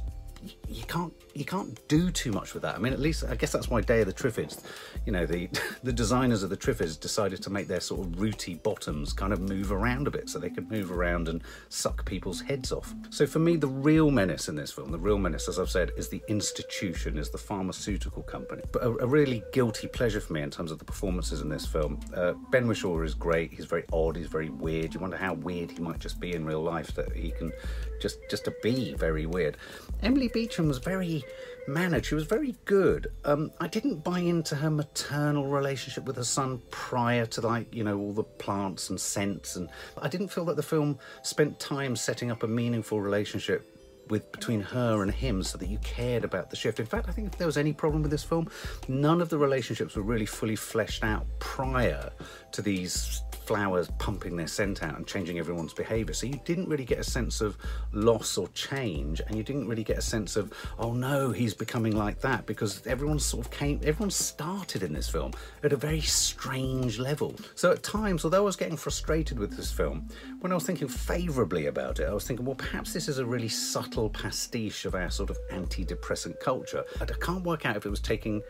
you 0.68 0.84
can't 0.86 1.14
you 1.34 1.46
can't 1.46 1.88
do 1.88 2.12
too 2.12 2.32
much 2.32 2.54
with 2.54 2.64
that. 2.64 2.76
I 2.76 2.80
mean, 2.80 2.94
at 2.94 3.00
least 3.00 3.24
I 3.24 3.36
guess 3.36 3.52
that's 3.52 3.70
why 3.70 3.82
Day 3.82 4.02
of 4.02 4.08
the 4.08 4.14
Triffids, 4.14 4.64
you 5.06 5.12
know, 5.12 5.26
the 5.26 5.50
the 5.84 5.94
designers 5.94 6.44
of 6.44 6.50
the 6.50 6.58
Triffids 6.58 7.00
decided 7.00 7.42
to 7.44 7.50
make 7.50 7.68
their 7.68 7.80
sort 7.80 8.08
of 8.08 8.20
rooty 8.20 8.56
bottoms 8.56 9.14
kind 9.14 9.34
of 9.34 9.42
move 9.42 9.72
around 9.72 10.08
a 10.08 10.12
bit 10.12 10.30
so 10.30 10.40
they 10.40 10.50
could 10.50 10.70
move 10.70 10.92
around 10.92 11.28
and 11.28 11.44
suck 11.70 12.06
people's 12.06 12.42
heads 12.42 12.72
off. 12.72 12.94
So 13.10 13.26
for 13.26 13.40
me, 13.40 13.58
the 13.58 13.68
real 13.68 14.12
menace 14.12 14.50
in 14.50 14.56
this 14.56 14.72
film, 14.72 14.92
the 14.92 15.00
real 15.00 15.18
menace, 15.18 15.48
as 15.48 15.60
I've 15.60 15.70
said, 15.70 15.92
is 15.98 16.10
the 16.10 16.22
institution, 16.28 17.18
is 17.18 17.30
the 17.30 17.38
pharmaceutical 17.38 18.24
company. 18.24 18.64
But 18.72 18.84
a, 18.84 18.90
a 19.04 19.08
really 19.08 19.44
guilty 19.54 19.88
pleasure 19.88 20.22
for 20.22 20.34
me 20.34 20.42
in 20.42 20.50
terms 20.50 20.72
of 20.72 20.80
the 20.80 20.86
performances 20.86 21.42
in 21.42 21.50
this 21.50 21.66
film. 21.66 22.00
Uh, 22.16 22.34
ben 22.52 22.68
Whishaw 22.68 23.04
is 23.04 23.14
great. 23.14 23.52
He's 23.54 23.66
very 23.66 23.84
odd. 23.92 24.16
He's 24.16 24.28
very 24.28 24.50
weird. 24.50 24.94
You 24.94 25.00
wonder 25.00 25.18
how 25.18 25.34
weird 25.34 25.72
he 25.72 25.80
might 25.80 26.00
just 26.00 26.20
be 26.20 26.34
in 26.34 26.46
real 26.46 26.62
life 26.62 26.94
that 26.96 27.12
he 27.16 27.32
can 27.32 27.52
just 28.00 28.18
just 28.30 28.46
to 28.46 28.54
be 28.64 28.94
very 28.94 29.26
weird. 29.26 29.58
Emily 30.02 30.29
Beecham 30.34 30.68
was 30.68 30.78
very 30.78 31.24
mannered. 31.68 32.06
She 32.06 32.16
was 32.16 32.26
very 32.26 32.56
good. 32.66 33.08
Um, 33.26 33.52
I 33.60 33.68
didn't 33.68 34.04
buy 34.04 34.20
into 34.20 34.56
her 34.56 34.70
maternal 34.70 35.48
relationship 35.48 36.06
with 36.06 36.16
her 36.16 36.24
son 36.24 36.62
prior 36.72 37.26
to 37.28 37.42
like 37.42 37.74
you 37.74 37.84
know 37.84 37.98
all 37.98 38.14
the 38.14 38.24
plants 38.24 38.90
and 38.90 39.00
scents, 39.00 39.56
and 39.56 39.70
I 40.02 40.08
didn't 40.08 40.30
feel 40.30 40.46
that 40.46 40.56
the 40.56 40.64
film 40.64 41.00
spent 41.24 41.60
time 41.60 41.96
setting 41.96 42.32
up 42.32 42.44
a 42.44 42.48
meaningful 42.48 43.02
relationship 43.02 43.79
with 44.10 44.32
between 44.32 44.62
her 44.62 45.02
and 45.04 45.12
him 45.12 45.44
so 45.44 45.58
that 45.58 45.70
you 45.70 45.78
cared 45.80 46.24
about 46.24 46.50
the 46.50 46.56
shift. 46.56 46.80
In 46.80 46.86
fact, 46.86 47.08
I 47.08 47.12
think 47.12 47.34
if 47.34 47.38
there 47.38 47.48
was 47.48 47.58
any 47.58 47.74
problem 47.74 48.02
with 48.02 48.12
this 48.12 48.24
film, 48.24 48.50
none 48.88 49.22
of 49.22 49.30
the 49.30 49.38
relationships 49.38 49.96
were 49.96 50.04
really 50.04 50.26
fully 50.26 50.56
fleshed 50.56 51.04
out 51.04 51.26
prior 51.40 52.10
to 52.52 52.62
these 52.62 53.22
flowers 53.46 53.90
pumping 53.98 54.36
their 54.36 54.46
scent 54.46 54.84
out 54.84 54.96
and 54.96 55.08
changing 55.08 55.40
everyone's 55.40 55.74
behavior. 55.74 56.14
So 56.14 56.28
you 56.28 56.40
didn't 56.46 56.70
really 56.70 56.86
get 56.86 57.00
a 57.00 57.04
sense 57.04 57.42
of 57.42 57.58
loss 57.94 58.38
or 58.38 58.48
change, 58.50 59.22
and 59.26 59.36
you 59.36 59.42
didn't 59.42 59.68
really 59.68 59.84
get 59.84 59.98
a 59.98 60.04
sense 60.04 60.36
of, 60.36 60.54
oh 60.78 60.94
no, 60.94 61.32
he's 61.32 61.56
becoming 61.56 61.96
like 61.96 62.22
that, 62.22 62.46
because 62.46 62.86
everyone 62.86 63.18
sort 63.18 63.46
of 63.46 63.52
came, 63.52 63.80
everyone 63.84 64.12
started 64.12 64.84
in 64.84 64.94
this 64.94 65.10
film 65.10 65.32
at 65.64 65.74
a 65.74 65.76
very 65.76 66.02
strange 66.02 67.00
level. 67.00 67.36
So 67.56 67.72
at 67.72 67.82
times, 67.82 68.24
although 68.24 68.44
I 68.44 68.46
was 68.46 68.56
getting 68.56 68.78
frustrated 68.78 69.40
with 69.40 69.58
this 69.58 69.72
film, 69.72 70.08
when 70.42 70.52
I 70.52 70.56
was 70.56 70.66
thinking 70.66 70.88
favourably 70.88 71.66
about 71.66 72.00
it, 72.00 72.08
I 72.08 72.14
was 72.14 72.26
thinking, 72.26 72.46
well, 72.46 72.56
perhaps 72.56 72.94
this 72.94 73.08
is 73.08 73.18
a 73.18 73.26
really 73.26 73.50
subtle 73.50 73.99
pastiche 74.08 74.86
of 74.86 74.94
our 74.94 75.10
sort 75.10 75.32
of 75.32 75.38
antidepressant 75.52 76.40
culture. 76.40 76.86
I 77.02 77.06
can't 77.06 77.44
work 77.44 77.66
out 77.66 77.76
if 77.76 77.86
it 77.86 77.90
was 77.90 78.00
taking 78.00 78.44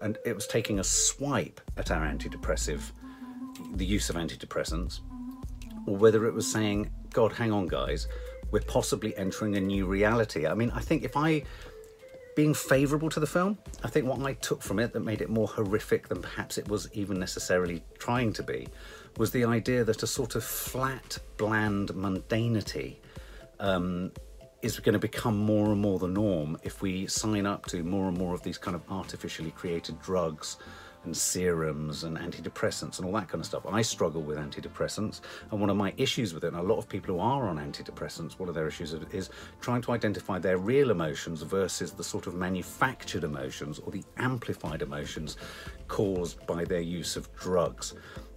and 0.00 0.18
it 0.24 0.34
was 0.34 0.46
taking 0.46 0.78
a 0.78 0.84
swipe 0.84 1.60
at 1.76 1.90
our 1.90 2.06
antidepressive, 2.06 2.92
the 3.74 3.84
use 3.84 4.10
of 4.10 4.16
antidepressants, 4.16 5.00
or 5.86 5.96
whether 5.96 6.26
it 6.26 6.34
was 6.34 6.50
saying, 6.50 6.90
God, 7.12 7.32
hang 7.32 7.52
on, 7.52 7.66
guys, 7.66 8.06
we're 8.50 8.60
possibly 8.60 9.16
entering 9.16 9.56
a 9.56 9.60
new 9.60 9.86
reality. 9.86 10.46
I 10.46 10.54
mean, 10.54 10.70
I 10.70 10.80
think 10.80 11.02
if 11.02 11.16
I, 11.16 11.42
being 12.36 12.54
favourable 12.54 13.10
to 13.10 13.20
the 13.20 13.26
film, 13.26 13.58
I 13.82 13.88
think 13.88 14.06
what 14.06 14.20
I 14.20 14.34
took 14.34 14.62
from 14.62 14.78
it 14.78 14.92
that 14.92 15.00
made 15.00 15.20
it 15.20 15.30
more 15.30 15.48
horrific 15.48 16.08
than 16.08 16.22
perhaps 16.22 16.58
it 16.58 16.68
was 16.68 16.88
even 16.92 17.18
necessarily 17.18 17.82
trying 17.98 18.32
to 18.34 18.42
be 18.42 18.68
was 19.16 19.32
the 19.32 19.44
idea 19.44 19.82
that 19.84 20.02
a 20.02 20.06
sort 20.06 20.36
of 20.36 20.44
flat, 20.44 21.18
bland 21.36 21.88
mundanity 21.88 22.96
um, 23.58 24.12
is 24.62 24.78
going 24.80 24.92
to 24.92 24.98
become 24.98 25.36
more 25.36 25.70
and 25.70 25.80
more 25.80 25.98
the 25.98 26.08
norm 26.08 26.56
if 26.62 26.82
we 26.82 27.06
sign 27.06 27.46
up 27.46 27.66
to 27.66 27.82
more 27.82 28.08
and 28.08 28.18
more 28.18 28.34
of 28.34 28.42
these 28.42 28.58
kind 28.58 28.74
of 28.74 28.82
artificially 28.90 29.52
created 29.52 30.00
drugs 30.00 30.56
and 31.04 31.16
serums 31.16 32.02
and 32.02 32.18
antidepressants 32.18 32.98
and 32.98 33.06
all 33.06 33.12
that 33.12 33.28
kind 33.28 33.40
of 33.40 33.46
stuff. 33.46 33.64
I 33.66 33.82
struggle 33.82 34.20
with 34.20 34.36
antidepressants, 34.36 35.20
and 35.50 35.60
one 35.60 35.70
of 35.70 35.76
my 35.76 35.94
issues 35.96 36.34
with 36.34 36.42
it, 36.42 36.48
and 36.48 36.56
a 36.56 36.62
lot 36.62 36.78
of 36.78 36.88
people 36.88 37.14
who 37.14 37.20
are 37.20 37.48
on 37.48 37.56
antidepressants, 37.56 38.38
one 38.38 38.48
of 38.48 38.54
their 38.54 38.66
issues 38.66 38.92
is 39.12 39.30
trying 39.60 39.80
to 39.82 39.92
identify 39.92 40.38
their 40.38 40.58
real 40.58 40.90
emotions 40.90 41.42
versus 41.42 41.92
the 41.92 42.04
sort 42.04 42.26
of 42.26 42.34
manufactured 42.34 43.22
emotions 43.22 43.78
or 43.78 43.92
the 43.92 44.02
amplified 44.16 44.82
emotions 44.82 45.36
caused 45.86 46.44
by 46.46 46.64
their 46.64 46.80
use 46.80 47.16
of 47.16 47.32
drugs 47.36 47.94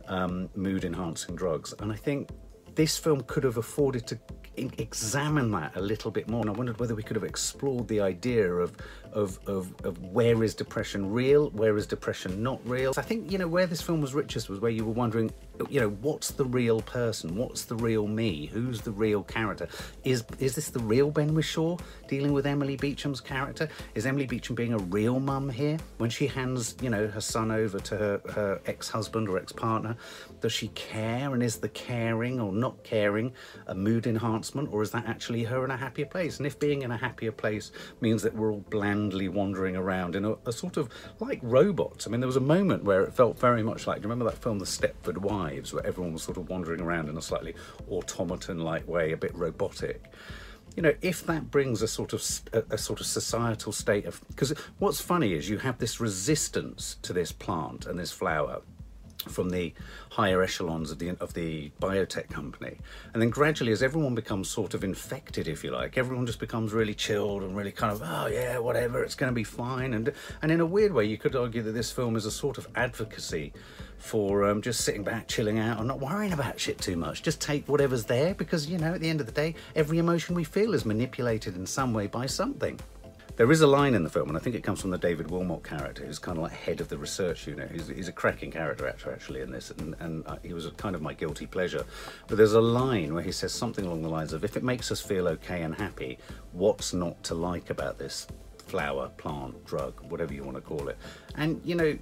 um, 0.08 0.50
mood 0.56 0.86
enhancing 0.86 1.36
drugs. 1.36 1.74
And 1.80 1.92
I 1.92 1.96
think 1.96 2.30
this 2.76 2.98
film 2.98 3.22
could 3.22 3.44
have 3.44 3.58
afforded 3.58 4.06
to 4.08 4.20
examine 4.58 5.52
that 5.52 5.76
a 5.76 5.82
little 5.82 6.12
bit 6.12 6.30
more. 6.30 6.42
And 6.42 6.50
I 6.50 6.54
wondered 6.54 6.80
whether 6.80 6.96
we 6.96 7.04
could 7.04 7.16
have 7.16 7.24
explored 7.24 7.88
the 7.88 8.02
idea 8.02 8.52
of, 8.52 8.76
of, 9.12 9.40
of, 9.48 9.74
of 9.84 10.00
where 10.04 10.44
is 10.44 10.54
depression 10.54 11.12
real, 11.12 11.50
where 11.52 11.78
is 11.78 11.88
depression 11.88 12.44
not 12.44 12.60
real. 12.66 12.94
I 12.98 13.02
think, 13.02 13.32
you 13.32 13.38
know, 13.38 13.48
where 13.48 13.66
this 13.66 13.82
film 13.82 14.02
was 14.02 14.14
richest 14.14 14.50
was 14.50 14.60
where 14.60 14.72
you 14.72 14.86
were 14.86 14.92
wondering, 14.92 15.32
you 15.70 15.80
know, 15.80 15.90
what's 15.90 16.32
the 16.32 16.46
real 16.46 16.82
person? 16.82 17.36
What's 17.36 17.66
the 17.66 17.76
real 17.76 18.08
me? 18.08 18.48
Who's 18.48 18.82
the 18.82 18.92
real 18.92 19.24
character? 19.24 19.68
Is, 20.04 20.24
is 20.40 20.56
this 20.56 20.70
the 20.70 20.80
real 20.80 21.12
Ben 21.12 21.36
Whishaw 21.36 21.80
dealing 22.08 22.34
with 22.34 22.46
Emily 22.46 22.78
Beecham's 22.78 23.22
character? 23.22 23.70
Is 23.96 24.06
Emily 24.06 24.26
Beecham 24.26 24.56
being 24.56 24.74
a 24.74 24.78
real 24.78 25.20
mum 25.20 25.50
here? 25.50 25.78
When 25.98 26.10
she 26.10 26.28
hands, 26.28 26.76
you 26.82 26.90
know, 26.90 27.08
her 27.08 27.22
son 27.22 27.52
over 27.52 27.80
to 27.80 27.98
her, 27.98 28.22
her 28.34 28.62
ex-husband 28.66 29.30
or 29.30 29.38
ex-partner, 29.38 29.96
does 30.40 30.54
she 30.54 30.70
care? 30.70 31.34
And 31.34 31.44
is 31.44 31.58
the 31.58 31.70
caring 31.70 32.40
or 32.40 32.52
not 32.52 32.84
caring 32.84 33.34
a 33.68 33.76
mood 33.76 34.08
enhancement 34.08 34.70
or 34.72 34.82
is 34.82 34.92
that 34.92 35.06
actually 35.06 35.44
her 35.44 35.64
in 35.66 35.72
a 35.72 35.78
happier 35.78 36.06
place? 36.06 36.38
And 36.38 36.48
if 36.48 36.60
being 36.60 36.82
in 36.82 36.92
a 36.92 36.98
happier 36.98 37.32
place 37.32 37.72
means 38.00 38.24
that 38.24 38.36
we're 38.36 38.52
all 38.52 38.66
blandly 38.70 39.28
wandering 39.28 39.76
around 39.76 40.16
in 40.16 40.26
a, 40.26 40.36
a 40.46 40.52
sort 40.52 40.78
of 40.78 40.90
like 41.20 41.40
robots. 41.42 42.08
I 42.08 42.10
mean, 42.10 42.20
there 42.20 42.28
was 42.28 42.36
a 42.36 42.42
moment 42.42 42.84
where 42.84 43.04
it 43.04 43.14
felt 43.14 43.38
very 43.40 43.64
much 43.64 43.88
like, 43.88 43.98
do 43.98 44.02
you 44.04 44.10
remember 44.10 44.32
that 44.32 44.42
film, 44.42 44.60
The 44.60 44.66
Stepford 44.66 45.18
Wives, 45.18 45.51
where 45.74 45.86
everyone 45.86 46.14
was 46.14 46.24
sort 46.24 46.38
of 46.38 46.50
wandering 46.50 46.82
around 46.82 47.10
in 47.10 47.18
a 47.18 47.22
slightly 47.22 47.56
automaton-like 47.90 48.88
way, 48.88 49.12
a 49.12 49.18
bit 49.18 49.36
robotic? 49.36 50.12
you 50.76 50.82
know, 50.82 50.94
if 51.02 51.26
that 51.26 51.52
brings 51.52 51.82
a 51.82 51.88
sort 51.88 52.14
of 52.14 52.24
a, 52.54 52.76
a, 52.76 52.78
sort 52.78 53.02
of 53.02 53.06
societal 53.06 53.72
state 53.72 54.06
of 54.06 54.22
because 54.30 54.54
what's 54.80 55.02
funny 55.02 55.34
is 55.34 55.50
you 55.50 55.58
have 55.58 55.78
this 55.80 56.00
resistance 56.00 56.96
to 57.02 57.14
this 57.14 57.32
plant 57.32 57.86
and 57.86 58.00
this 58.00 58.12
flower 58.12 58.62
from 59.30 59.50
the 59.50 59.74
higher 60.12 60.42
echelons 60.42 60.92
of 60.92 61.00
the 61.00 61.10
of 61.20 61.34
the 61.34 61.72
biotech 61.82 62.30
company. 62.30 62.78
And 63.14 63.22
then 63.22 63.30
gradually 63.30 63.72
as 63.72 63.84
everyone 63.84 64.16
becomes 64.16 64.50
sort 64.50 64.74
of 64.74 64.84
infected 64.84 65.48
if 65.48 65.64
you 65.64 65.72
like 65.72 65.98
everyone 65.98 66.26
just 66.26 66.40
becomes 66.40 66.74
really 66.74 66.94
chilled 66.94 67.44
and 67.44 67.56
really 67.56 67.72
kind 67.72 67.92
of 67.92 68.02
oh 68.04 68.28
yeah 68.28 68.58
whatever 68.58 69.04
it's 69.04 69.16
going 69.16 69.32
to 69.32 69.36
be 69.36 69.44
fine. 69.44 69.94
And 69.94 70.14
and 70.42 70.52
in 70.52 70.60
a 70.60 70.66
weird 70.66 70.94
way 70.94 71.06
you 71.06 71.18
could 71.18 71.36
argue 71.36 71.62
that 71.64 71.72
this 71.72 71.92
film 71.92 72.16
is 72.16 72.26
a 72.26 72.32
sort 72.32 72.58
of 72.58 72.68
advocacy 72.76 73.54
for 73.98 74.50
um, 74.50 74.62
just 74.62 74.82
sitting 74.82 75.04
back 75.04 75.28
chilling 75.28 75.60
out 75.60 75.78
and 75.78 75.88
not 75.88 76.00
worrying 76.00 76.34
about 76.34 76.60
shit 76.60 76.80
too 76.80 76.96
much. 76.96 77.22
Just 77.22 77.40
take 77.40 77.68
whatever's 77.68 78.06
there 78.06 78.34
because 78.34 78.68
you 78.68 78.78
know 78.78 78.94
at 78.94 79.00
the 79.00 79.10
end 79.10 79.20
of 79.20 79.28
the 79.28 79.32
day 79.32 79.56
every 79.76 80.00
emotion 80.00 80.36
we 80.36 80.44
feel 80.44 80.74
is 80.74 80.86
manipulated 80.86 81.56
in 81.56 81.66
some 81.66 81.94
way 81.94 82.08
by 82.08 82.26
something 82.26 82.80
there 83.36 83.52
is 83.52 83.62
a 83.62 83.68
line 83.68 83.94
in 83.94 84.04
the 84.04 84.10
film, 84.10 84.30
and 84.30 84.38
I 84.38 84.42
think 84.42 84.56
it 84.56 84.64
comes 84.64 84.82
from 84.82 84.92
the 84.92 84.98
David 84.98 85.32
Wilmot 85.32 85.64
character, 85.64 86.06
who's 86.06 86.20
kind 86.20 86.38
of 86.38 86.44
like 86.44 86.54
head 86.54 86.82
of 86.82 86.90
the 86.90 86.98
research 86.98 87.48
unit. 87.48 87.72
He's, 87.72 87.88
he's 87.88 88.08
a 88.08 88.12
cracking 88.12 88.52
character 88.52 88.88
actor, 88.88 89.12
actually, 89.12 89.42
in 89.42 89.52
this, 89.52 89.72
and, 89.72 89.96
and 90.00 90.26
uh, 90.28 90.38
he 90.44 90.54
was 90.54 90.70
kind 90.78 90.96
of 90.96 91.02
my 91.02 91.14
guilty 91.14 91.46
pleasure. 91.46 91.86
But 92.28 92.38
there's 92.38 92.54
a 92.54 92.62
line 92.62 93.14
where 93.14 93.24
he 93.24 93.32
says 93.32 93.54
something 93.54 93.86
along 93.86 94.02
the 94.02 94.10
lines 94.10 94.34
of, 94.34 94.44
if 94.44 94.58
it 94.58 94.64
makes 94.64 94.92
us 94.92 95.02
feel 95.02 95.28
okay 95.30 95.64
and 95.64 95.76
happy, 95.76 96.18
what's 96.52 96.94
not 96.94 97.24
to 97.24 97.36
like 97.36 97.70
about 97.70 97.98
this 97.98 98.28
flower, 98.72 99.10
plant, 99.18 99.66
drug, 99.66 99.94
whatever 100.10 100.34
you 100.34 100.44
want 100.44 100.56
to 100.56 100.62
call 100.62 100.88
it. 100.88 100.98
And 101.36 101.60
you 101.66 101.76
know, 101.76 101.98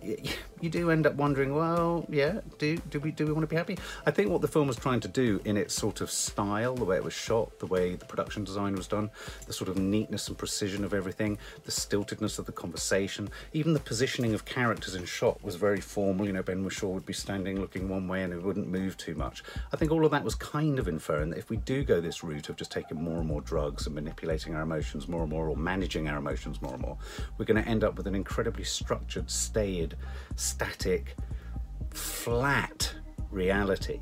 you 0.61 0.69
do 0.69 0.91
end 0.91 1.07
up 1.07 1.15
wondering, 1.15 1.55
well, 1.55 2.05
yeah, 2.09 2.41
do 2.59 2.77
do 2.91 2.99
we 2.99 3.09
do 3.11 3.25
we 3.25 3.31
want 3.31 3.41
to 3.41 3.47
be 3.47 3.55
happy? 3.55 3.77
I 4.05 4.11
think 4.11 4.29
what 4.29 4.41
the 4.41 4.47
film 4.47 4.67
was 4.67 4.77
trying 4.77 4.99
to 4.99 5.07
do 5.07 5.41
in 5.45 5.57
its 5.57 5.73
sort 5.73 5.99
of 5.99 6.11
style, 6.11 6.75
the 6.75 6.85
way 6.85 6.97
it 6.97 7.03
was 7.03 7.13
shot, 7.13 7.57
the 7.57 7.65
way 7.65 7.95
the 7.95 8.05
production 8.05 8.43
design 8.43 8.75
was 8.75 8.87
done, 8.87 9.09
the 9.47 9.53
sort 9.53 9.67
of 9.67 9.79
neatness 9.79 10.27
and 10.27 10.37
precision 10.37 10.83
of 10.83 10.93
everything, 10.93 11.39
the 11.63 11.71
stiltedness 11.71 12.37
of 12.37 12.45
the 12.45 12.51
conversation, 12.51 13.29
even 13.53 13.73
the 13.73 13.79
positioning 13.79 14.35
of 14.35 14.45
characters 14.45 14.93
in 14.93 15.05
shot 15.05 15.43
was 15.43 15.55
very 15.55 15.81
formal. 15.81 16.27
You 16.27 16.33
know, 16.33 16.43
Ben 16.43 16.63
Whishaw 16.63 16.93
would 16.93 17.05
be 17.05 17.13
standing 17.13 17.59
looking 17.59 17.89
one 17.89 18.07
way 18.07 18.21
and 18.21 18.31
it 18.31 18.43
wouldn't 18.43 18.67
move 18.67 18.95
too 18.95 19.15
much. 19.15 19.43
I 19.73 19.75
think 19.75 19.91
all 19.91 20.05
of 20.05 20.11
that 20.11 20.23
was 20.23 20.35
kind 20.35 20.77
of 20.77 20.87
inferring 20.87 21.31
that 21.31 21.39
if 21.39 21.49
we 21.49 21.57
do 21.57 21.83
go 21.83 21.99
this 21.99 22.23
route 22.23 22.49
of 22.49 22.57
just 22.57 22.71
taking 22.71 23.01
more 23.01 23.17
and 23.17 23.27
more 23.27 23.41
drugs 23.41 23.87
and 23.87 23.95
manipulating 23.95 24.53
our 24.53 24.61
emotions 24.61 25.07
more 25.07 25.21
and 25.21 25.31
more 25.31 25.49
or 25.49 25.55
managing 25.55 26.07
our 26.09 26.17
emotions 26.17 26.58
more 26.61 26.73
and 26.73 26.81
more, 26.81 26.97
we're 27.37 27.45
going 27.45 27.61
to 27.61 27.69
end 27.69 27.83
up 27.83 27.97
with 27.97 28.07
an 28.07 28.15
incredibly 28.15 28.63
structured 28.63 29.29
staid, 29.29 29.95
static, 30.35 31.15
flat 31.91 32.93
reality. 33.31 33.99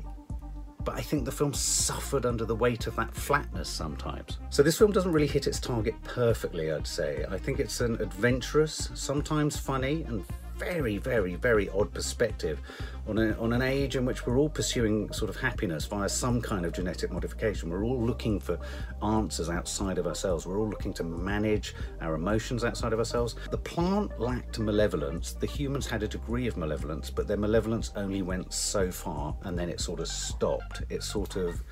But 0.84 0.96
I 0.96 1.02
think 1.02 1.24
the 1.24 1.32
film 1.32 1.52
suffered 1.52 2.24
under 2.24 2.44
the 2.44 2.54
weight 2.54 2.86
of 2.86 2.96
that 2.96 3.14
flatness 3.14 3.68
sometimes. 3.68 4.38
So 4.48 4.62
this 4.62 4.78
film 4.78 4.92
doesn't 4.92 5.12
really 5.12 5.26
hit 5.26 5.46
its 5.46 5.60
target 5.60 5.94
perfectly, 6.02 6.72
I'd 6.72 6.86
say. 6.86 7.26
I 7.30 7.36
think 7.36 7.60
it's 7.60 7.80
an 7.80 8.00
adventurous, 8.00 8.90
sometimes 8.94 9.58
funny, 9.58 10.04
and 10.04 10.24
very, 10.58 10.98
very, 10.98 11.36
very 11.36 11.68
odd 11.70 11.92
perspective 11.94 12.60
on, 13.06 13.18
a, 13.18 13.32
on 13.40 13.52
an 13.52 13.62
age 13.62 13.96
in 13.96 14.04
which 14.04 14.26
we're 14.26 14.36
all 14.36 14.48
pursuing 14.48 15.10
sort 15.12 15.30
of 15.30 15.36
happiness 15.36 15.86
via 15.86 16.08
some 16.08 16.42
kind 16.42 16.66
of 16.66 16.72
genetic 16.72 17.10
modification. 17.10 17.70
We're 17.70 17.84
all 17.84 18.00
looking 18.00 18.40
for 18.40 18.58
answers 19.02 19.48
outside 19.48 19.98
of 19.98 20.06
ourselves. 20.06 20.46
We're 20.46 20.58
all 20.58 20.68
looking 20.68 20.92
to 20.94 21.04
manage 21.04 21.74
our 22.00 22.14
emotions 22.14 22.64
outside 22.64 22.92
of 22.92 22.98
ourselves. 22.98 23.36
The 23.50 23.58
plant 23.58 24.18
lacked 24.20 24.58
malevolence. 24.58 25.32
The 25.32 25.46
humans 25.46 25.86
had 25.86 26.02
a 26.02 26.08
degree 26.08 26.46
of 26.48 26.56
malevolence, 26.56 27.08
but 27.10 27.26
their 27.28 27.36
malevolence 27.36 27.92
only 27.96 28.22
went 28.22 28.52
so 28.52 28.90
far 28.90 29.36
and 29.42 29.58
then 29.58 29.68
it 29.68 29.80
sort 29.80 30.00
of 30.00 30.08
stopped. 30.08 30.82
It 30.90 31.02
sort 31.02 31.36
of 31.36 31.62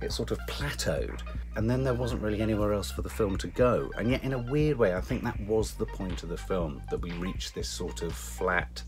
it 0.00 0.12
sort 0.12 0.30
of 0.30 0.38
plateaued 0.48 1.20
and 1.56 1.68
then 1.68 1.82
there 1.82 1.94
wasn't 1.94 2.20
really 2.22 2.40
anywhere 2.40 2.72
else 2.72 2.90
for 2.90 3.02
the 3.02 3.08
film 3.08 3.36
to 3.36 3.48
go. 3.48 3.90
And 3.96 4.10
yet 4.10 4.22
in 4.22 4.32
a 4.32 4.38
weird 4.38 4.78
way 4.78 4.94
i 4.94 5.00
think 5.00 5.22
that 5.24 5.38
was 5.40 5.74
the 5.74 5.86
point 5.86 6.22
of 6.22 6.28
the 6.28 6.36
film 6.36 6.82
that 6.90 7.00
we 7.00 7.12
reached 7.12 7.54
this 7.54 7.68
sort 7.68 8.02
of 8.02 8.12
flat 8.12 8.82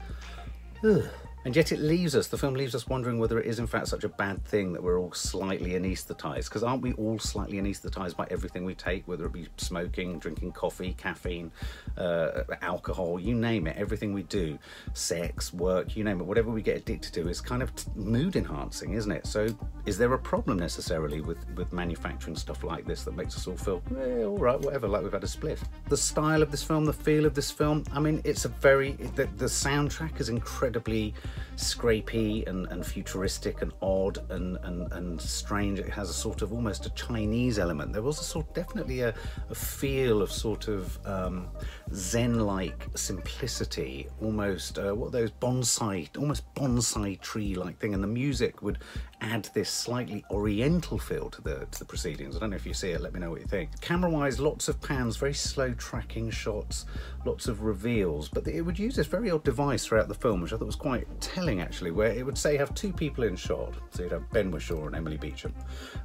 ugh, 0.84 1.04
and 1.44 1.56
yet 1.56 1.72
it 1.72 1.78
leaves 1.78 2.14
us, 2.14 2.26
the 2.26 2.36
film 2.36 2.54
leaves 2.54 2.74
us 2.74 2.86
wondering 2.86 3.18
whether 3.18 3.40
it 3.40 3.46
is 3.46 3.58
in 3.58 3.66
fact 3.66 3.88
such 3.88 4.04
a 4.04 4.08
bad 4.08 4.44
thing 4.44 4.72
that 4.72 4.82
we're 4.82 4.98
all 4.98 5.12
slightly 5.12 5.70
anaesthetised. 5.70 6.44
Because 6.44 6.62
aren't 6.62 6.82
we 6.82 6.92
all 6.94 7.18
slightly 7.18 7.58
anaesthetised 7.58 8.16
by 8.16 8.26
everything 8.30 8.64
we 8.64 8.74
take, 8.74 9.08
whether 9.08 9.24
it 9.24 9.32
be 9.32 9.48
smoking, 9.56 10.18
drinking 10.18 10.52
coffee, 10.52 10.94
caffeine, 10.98 11.50
uh, 11.96 12.42
alcohol, 12.60 13.18
you 13.18 13.34
name 13.34 13.66
it, 13.66 13.76
everything 13.78 14.12
we 14.12 14.22
do, 14.24 14.58
sex, 14.92 15.52
work, 15.54 15.96
you 15.96 16.04
name 16.04 16.20
it, 16.20 16.24
whatever 16.24 16.50
we 16.50 16.60
get 16.60 16.76
addicted 16.76 17.12
to 17.14 17.28
is 17.28 17.40
kind 17.40 17.62
of 17.62 17.72
mood 17.96 18.36
enhancing, 18.36 18.92
isn't 18.92 19.12
it? 19.12 19.26
So 19.26 19.48
is 19.86 19.96
there 19.96 20.12
a 20.12 20.18
problem 20.18 20.58
necessarily 20.58 21.22
with, 21.22 21.38
with 21.56 21.72
manufacturing 21.72 22.36
stuff 22.36 22.62
like 22.62 22.84
this 22.84 23.04
that 23.04 23.16
makes 23.16 23.34
us 23.36 23.46
all 23.46 23.56
feel, 23.56 23.82
eh, 23.98 24.24
all 24.24 24.36
right, 24.36 24.60
whatever, 24.60 24.88
like 24.88 25.02
we've 25.02 25.12
had 25.12 25.24
a 25.24 25.26
spliff? 25.26 25.60
The 25.88 25.96
style 25.96 26.42
of 26.42 26.50
this 26.50 26.62
film, 26.62 26.84
the 26.84 26.92
feel 26.92 27.24
of 27.24 27.34
this 27.34 27.50
film, 27.50 27.84
I 27.94 28.00
mean, 28.00 28.20
it's 28.24 28.44
a 28.44 28.48
very, 28.48 28.92
the, 29.16 29.26
the 29.38 29.46
soundtrack 29.46 30.20
is 30.20 30.28
incredibly 30.28 31.14
scrapey 31.56 32.46
and, 32.48 32.66
and 32.68 32.84
futuristic 32.84 33.62
and 33.62 33.72
odd 33.82 34.18
and, 34.30 34.58
and, 34.62 34.92
and 34.92 35.20
strange. 35.20 35.78
It 35.78 35.90
has 35.90 36.10
a 36.10 36.14
sort 36.14 36.42
of 36.42 36.52
almost 36.52 36.86
a 36.86 36.90
Chinese 36.90 37.58
element. 37.58 37.92
There 37.92 38.02
was 38.02 38.20
a 38.20 38.24
sort 38.24 38.52
definitely 38.54 39.00
a, 39.00 39.14
a 39.48 39.54
feel 39.54 40.22
of 40.22 40.32
sort 40.32 40.68
of 40.68 40.98
um, 41.06 41.48
Zen-like 41.92 42.86
simplicity, 42.94 44.08
almost 44.22 44.78
uh, 44.78 44.94
what 44.94 45.10
those 45.10 45.30
bonsai, 45.30 46.08
almost 46.16 46.44
bonsai 46.54 47.20
tree-like 47.20 47.78
thing. 47.78 47.94
And 47.94 48.02
the 48.02 48.08
music 48.08 48.62
would 48.62 48.78
add 49.20 49.48
this 49.54 49.68
slightly 49.68 50.24
oriental 50.30 50.98
feel 50.98 51.28
to 51.30 51.42
the 51.42 51.66
to 51.70 51.78
the 51.78 51.84
proceedings. 51.84 52.36
I 52.36 52.38
don't 52.38 52.50
know 52.50 52.56
if 52.56 52.64
you 52.66 52.74
see 52.74 52.90
it. 52.90 53.00
Let 53.00 53.12
me 53.12 53.20
know 53.20 53.30
what 53.30 53.40
you 53.40 53.46
think. 53.46 53.80
Camera-wise, 53.80 54.38
lots 54.38 54.68
of 54.68 54.80
pans, 54.80 55.16
very 55.16 55.34
slow 55.34 55.72
tracking 55.74 56.30
shots, 56.30 56.86
lots 57.26 57.48
of 57.48 57.62
reveals. 57.62 58.28
But 58.28 58.46
it 58.46 58.62
would 58.62 58.78
use 58.78 58.94
this 58.94 59.08
very 59.08 59.30
odd 59.30 59.42
device 59.42 59.84
throughout 59.84 60.08
the 60.08 60.14
film, 60.14 60.40
which 60.40 60.52
I 60.52 60.56
thought 60.56 60.66
was 60.66 60.76
quite 60.76 61.08
telling 61.20 61.60
actually, 61.60 61.90
where 61.90 62.12
it 62.12 62.24
would 62.24 62.38
say 62.38 62.56
have 62.56 62.74
two 62.74 62.92
people 62.92 63.24
in 63.24 63.34
shot. 63.34 63.74
So 63.90 64.04
you'd 64.04 64.12
have 64.12 64.30
Ben 64.30 64.52
Whishaw 64.52 64.86
and 64.86 64.94
Emily 64.94 65.16
Beecham, 65.16 65.52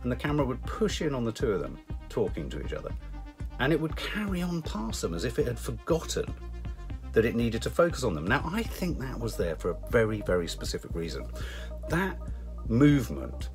and 0.02 0.12
the 0.12 0.16
camera 0.16 0.46
would 0.46 0.62
push 0.64 1.02
in 1.02 1.14
on 1.14 1.24
the 1.24 1.32
two 1.32 1.52
of 1.52 1.62
them 1.62 1.78
talking 2.10 2.50
to 2.50 2.64
each 2.64 2.74
other 2.74 2.92
and 3.60 3.72
it 3.72 3.80
would 3.80 3.96
carry 3.96 4.42
on 4.42 4.62
past 4.62 5.02
them 5.02 5.14
as 5.14 5.24
if 5.24 5.40
it 5.40 5.48
had 5.48 5.60
forgotten 5.60 6.26
that 7.14 7.26
it 7.26 7.36
needed 7.36 7.62
to 7.62 7.70
focus 7.70 8.04
on 8.04 8.14
them. 8.14 8.28
Now, 8.28 8.44
I 8.52 8.62
think 8.62 9.00
that 9.00 9.20
was 9.20 9.38
there 9.38 9.56
for 9.56 9.72
a 9.72 9.78
very, 9.90 10.22
very 10.22 10.48
specific 10.48 10.94
reason. 10.94 11.26
That 11.90 12.20
movement, 12.68 13.50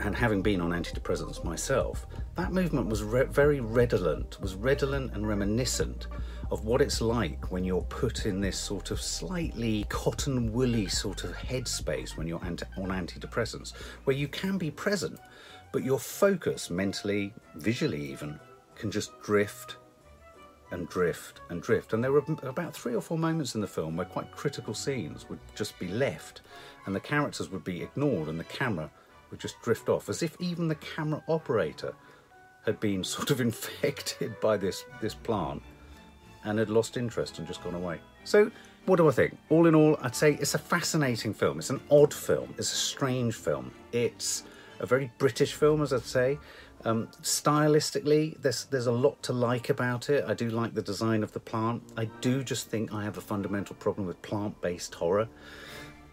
and 0.00 0.14
having 0.14 0.42
been 0.42 0.60
on 0.60 0.70
antidepressants 0.70 1.42
myself, 1.42 2.06
that 2.36 2.52
movement 2.52 2.88
was 2.88 3.02
re- 3.02 3.24
very 3.24 3.60
redolent, 3.60 4.40
was 4.40 4.54
redolent 4.54 5.14
and 5.14 5.26
reminiscent 5.26 6.08
of 6.50 6.64
what 6.64 6.80
it's 6.80 7.00
like 7.00 7.50
when 7.50 7.64
you're 7.64 7.82
put 7.82 8.26
in 8.26 8.40
this 8.40 8.58
sort 8.58 8.90
of 8.90 9.00
slightly 9.00 9.84
cotton 9.88 10.52
woolly 10.52 10.88
sort 10.88 11.24
of 11.24 11.32
headspace 11.32 12.16
when 12.16 12.26
you're 12.26 12.44
anti- 12.44 12.66
on 12.76 12.88
antidepressants, 12.88 13.74
where 14.04 14.16
you 14.16 14.28
can 14.28 14.58
be 14.58 14.70
present, 14.70 15.18
but 15.72 15.84
your 15.84 15.98
focus 15.98 16.70
mentally, 16.70 17.32
visually 17.54 18.10
even, 18.10 18.38
can 18.78 18.90
just 18.90 19.20
drift 19.22 19.76
and 20.70 20.88
drift 20.88 21.40
and 21.48 21.62
drift. 21.62 21.92
And 21.92 22.02
there 22.02 22.12
were 22.12 22.24
about 22.42 22.74
three 22.74 22.94
or 22.94 23.00
four 23.00 23.18
moments 23.18 23.54
in 23.54 23.60
the 23.60 23.66
film 23.66 23.96
where 23.96 24.06
quite 24.06 24.30
critical 24.30 24.74
scenes 24.74 25.28
would 25.28 25.38
just 25.54 25.78
be 25.78 25.88
left 25.88 26.42
and 26.86 26.94
the 26.94 27.00
characters 27.00 27.50
would 27.50 27.64
be 27.64 27.82
ignored 27.82 28.28
and 28.28 28.38
the 28.38 28.44
camera 28.44 28.90
would 29.30 29.40
just 29.40 29.60
drift 29.62 29.88
off, 29.88 30.08
as 30.08 30.22
if 30.22 30.40
even 30.40 30.68
the 30.68 30.74
camera 30.76 31.22
operator 31.28 31.94
had 32.64 32.80
been 32.80 33.04
sort 33.16 33.30
of 33.30 33.40
infected 33.40 34.38
by 34.40 34.56
this, 34.56 34.84
this 35.00 35.14
plant 35.14 35.62
and 36.44 36.58
had 36.58 36.70
lost 36.70 36.96
interest 36.96 37.38
and 37.38 37.46
just 37.46 37.62
gone 37.62 37.74
away. 37.74 37.98
So, 38.24 38.50
what 38.86 38.96
do 38.96 39.08
I 39.08 39.10
think? 39.10 39.36
All 39.50 39.66
in 39.66 39.74
all, 39.74 39.98
I'd 40.00 40.14
say 40.14 40.34
it's 40.40 40.54
a 40.54 40.58
fascinating 40.58 41.34
film. 41.34 41.58
It's 41.58 41.68
an 41.68 41.80
odd 41.90 42.14
film. 42.14 42.54
It's 42.56 42.72
a 42.72 42.76
strange 42.76 43.34
film. 43.34 43.70
It's 43.92 44.44
a 44.80 44.86
very 44.86 45.10
British 45.18 45.52
film, 45.52 45.82
as 45.82 45.92
I'd 45.92 46.04
say. 46.04 46.38
Um, 46.84 47.08
stylistically, 47.22 48.40
there's 48.40 48.64
there's 48.66 48.86
a 48.86 48.92
lot 48.92 49.22
to 49.24 49.32
like 49.32 49.68
about 49.68 50.10
it. 50.10 50.24
I 50.26 50.34
do 50.34 50.50
like 50.50 50.74
the 50.74 50.82
design 50.82 51.22
of 51.22 51.32
the 51.32 51.40
plant. 51.40 51.82
I 51.96 52.06
do 52.20 52.44
just 52.44 52.68
think 52.68 52.92
I 52.94 53.02
have 53.02 53.18
a 53.18 53.20
fundamental 53.20 53.74
problem 53.76 54.06
with 54.06 54.20
plant-based 54.22 54.94
horror 54.94 55.28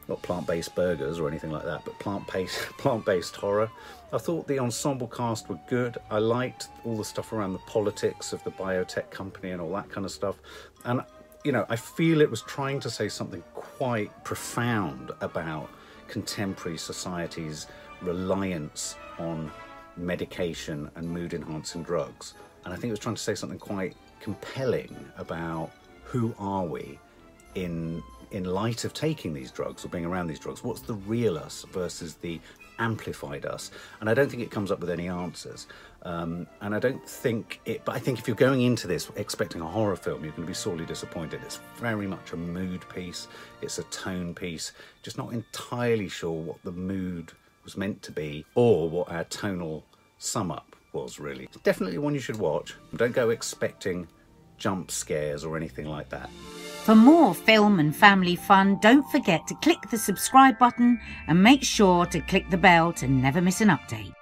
not 0.08 0.22
plant-based 0.22 0.76
burgers 0.76 1.20
or 1.20 1.28
anything 1.28 1.52
like 1.52 1.66
that, 1.66 1.84
but 1.84 1.98
plant-based 2.00 2.60
plant-based 2.78 3.36
horror. 3.36 3.70
I 4.14 4.18
thought 4.18 4.48
the 4.48 4.60
ensemble 4.60 5.08
cast 5.08 5.50
were 5.50 5.60
good. 5.68 5.98
I 6.10 6.20
liked 6.20 6.68
all 6.84 6.96
the 6.96 7.06
stuff 7.06 7.34
around 7.34 7.54
the 7.54 7.60
politics 7.60 8.34
of 8.34 8.44
the 8.44 8.52
biotech 8.52 9.10
company 9.10 9.52
and 9.52 9.62
all 9.62 9.72
that 9.74 9.90
kind 9.90 10.06
of 10.06 10.12
stuff. 10.12 10.36
And 10.86 11.02
you 11.44 11.52
know, 11.52 11.66
I 11.70 11.76
feel 11.76 12.22
it 12.22 12.30
was 12.30 12.42
trying 12.42 12.80
to 12.82 12.90
say 12.90 13.08
something 13.08 13.44
quite 13.54 14.24
profound 14.24 15.12
about 15.22 15.70
contemporary 16.08 16.78
society's 16.78 17.68
reliance 18.02 18.96
on 19.20 19.52
medication 19.98 20.90
and 20.96 21.10
mood 21.10 21.34
enhancing 21.34 21.84
drugs. 21.84 22.34
And 22.64 22.74
I 22.74 22.78
think 22.78 22.90
it 22.90 22.94
was 22.94 23.00
trying 23.00 23.16
to 23.16 23.22
say 23.22 23.36
something 23.36 23.60
quite 23.60 23.96
compelling 24.20 24.96
about 25.18 25.72
who 26.04 26.34
are 26.40 26.66
we 26.66 27.00
in 27.56 28.04
in 28.32 28.44
light 28.44 28.84
of 28.84 28.94
taking 28.94 29.34
these 29.34 29.52
drugs 29.52 29.86
or 29.86 29.88
being 29.88 30.06
around 30.06 30.28
these 30.28 30.40
drugs, 30.40 30.64
what's 30.64 30.82
the 30.82 30.94
real 30.94 31.38
us 31.38 31.66
versus 31.72 32.16
the 32.16 32.40
amplified 32.80 33.46
us? 33.46 33.72
And 34.02 34.10
I 34.10 34.14
don't 34.14 34.30
think 34.30 34.44
it 34.44 34.52
comes 34.52 34.72
up 34.72 34.80
with 34.80 34.90
any 34.90 35.08
answers. 35.08 35.68
Um, 36.02 36.46
and 36.62 36.76
I 36.76 36.80
don't 36.80 37.08
think 37.08 37.62
it, 37.66 37.84
but 37.86 37.96
I 37.96 38.00
think 38.00 38.20
if 38.20 38.28
you're 38.28 38.36
going 38.36 38.62
into 38.62 38.88
this 38.88 39.10
expecting 39.16 39.62
a 39.62 39.68
horror 39.68 39.96
film, 39.96 40.24
you're 40.24 40.34
going 40.34 40.44
to 40.44 40.48
be 40.48 40.54
sorely 40.54 40.86
disappointed. 40.86 41.42
It's 41.44 41.60
very 41.78 42.08
much 42.08 42.34
a 42.34 42.38
mood 42.38 42.88
piece, 42.90 43.28
it's 43.62 43.80
a 43.80 43.84
tone 43.84 44.36
piece, 44.36 44.74
just 45.02 45.18
not 45.18 45.32
entirely 45.32 46.10
sure 46.10 46.32
what 46.32 46.58
the 46.64 46.72
mood 46.72 47.32
was 47.66 47.76
meant 47.76 48.02
to 48.04 48.12
be 48.12 48.46
or 48.56 48.90
what 48.90 49.12
our 49.12 49.26
tonal 49.26 49.84
sum 50.18 50.52
up 50.52 50.76
was 50.94 51.20
really. 51.20 51.50
definitely 51.64 51.98
one 51.98 52.14
you 52.14 52.22
should 52.22 52.38
watch. 52.38 52.76
Don't 52.96 53.12
go 53.12 53.32
expecting 53.32 54.08
jump 54.58 54.90
scares 54.90 55.44
or 55.44 55.58
anything 55.58 55.86
like 55.86 56.08
that. 56.10 56.30
For 56.86 56.96
more 56.96 57.34
film 57.34 57.80
and 57.80 57.96
family 57.96 58.36
fun, 58.36 58.78
don't 58.82 59.10
forget 59.12 59.48
to 59.48 59.56
click 59.56 59.80
the 59.90 59.98
subscribe 59.98 60.58
button 60.58 61.00
and 61.28 61.42
make 61.42 61.64
sure 61.64 62.06
to 62.06 62.22
click 62.22 62.50
the 62.50 62.58
bell 62.58 62.94
to 62.94 63.08
never 63.08 63.42
miss 63.42 63.60
an 63.60 63.70
update. 63.70 64.14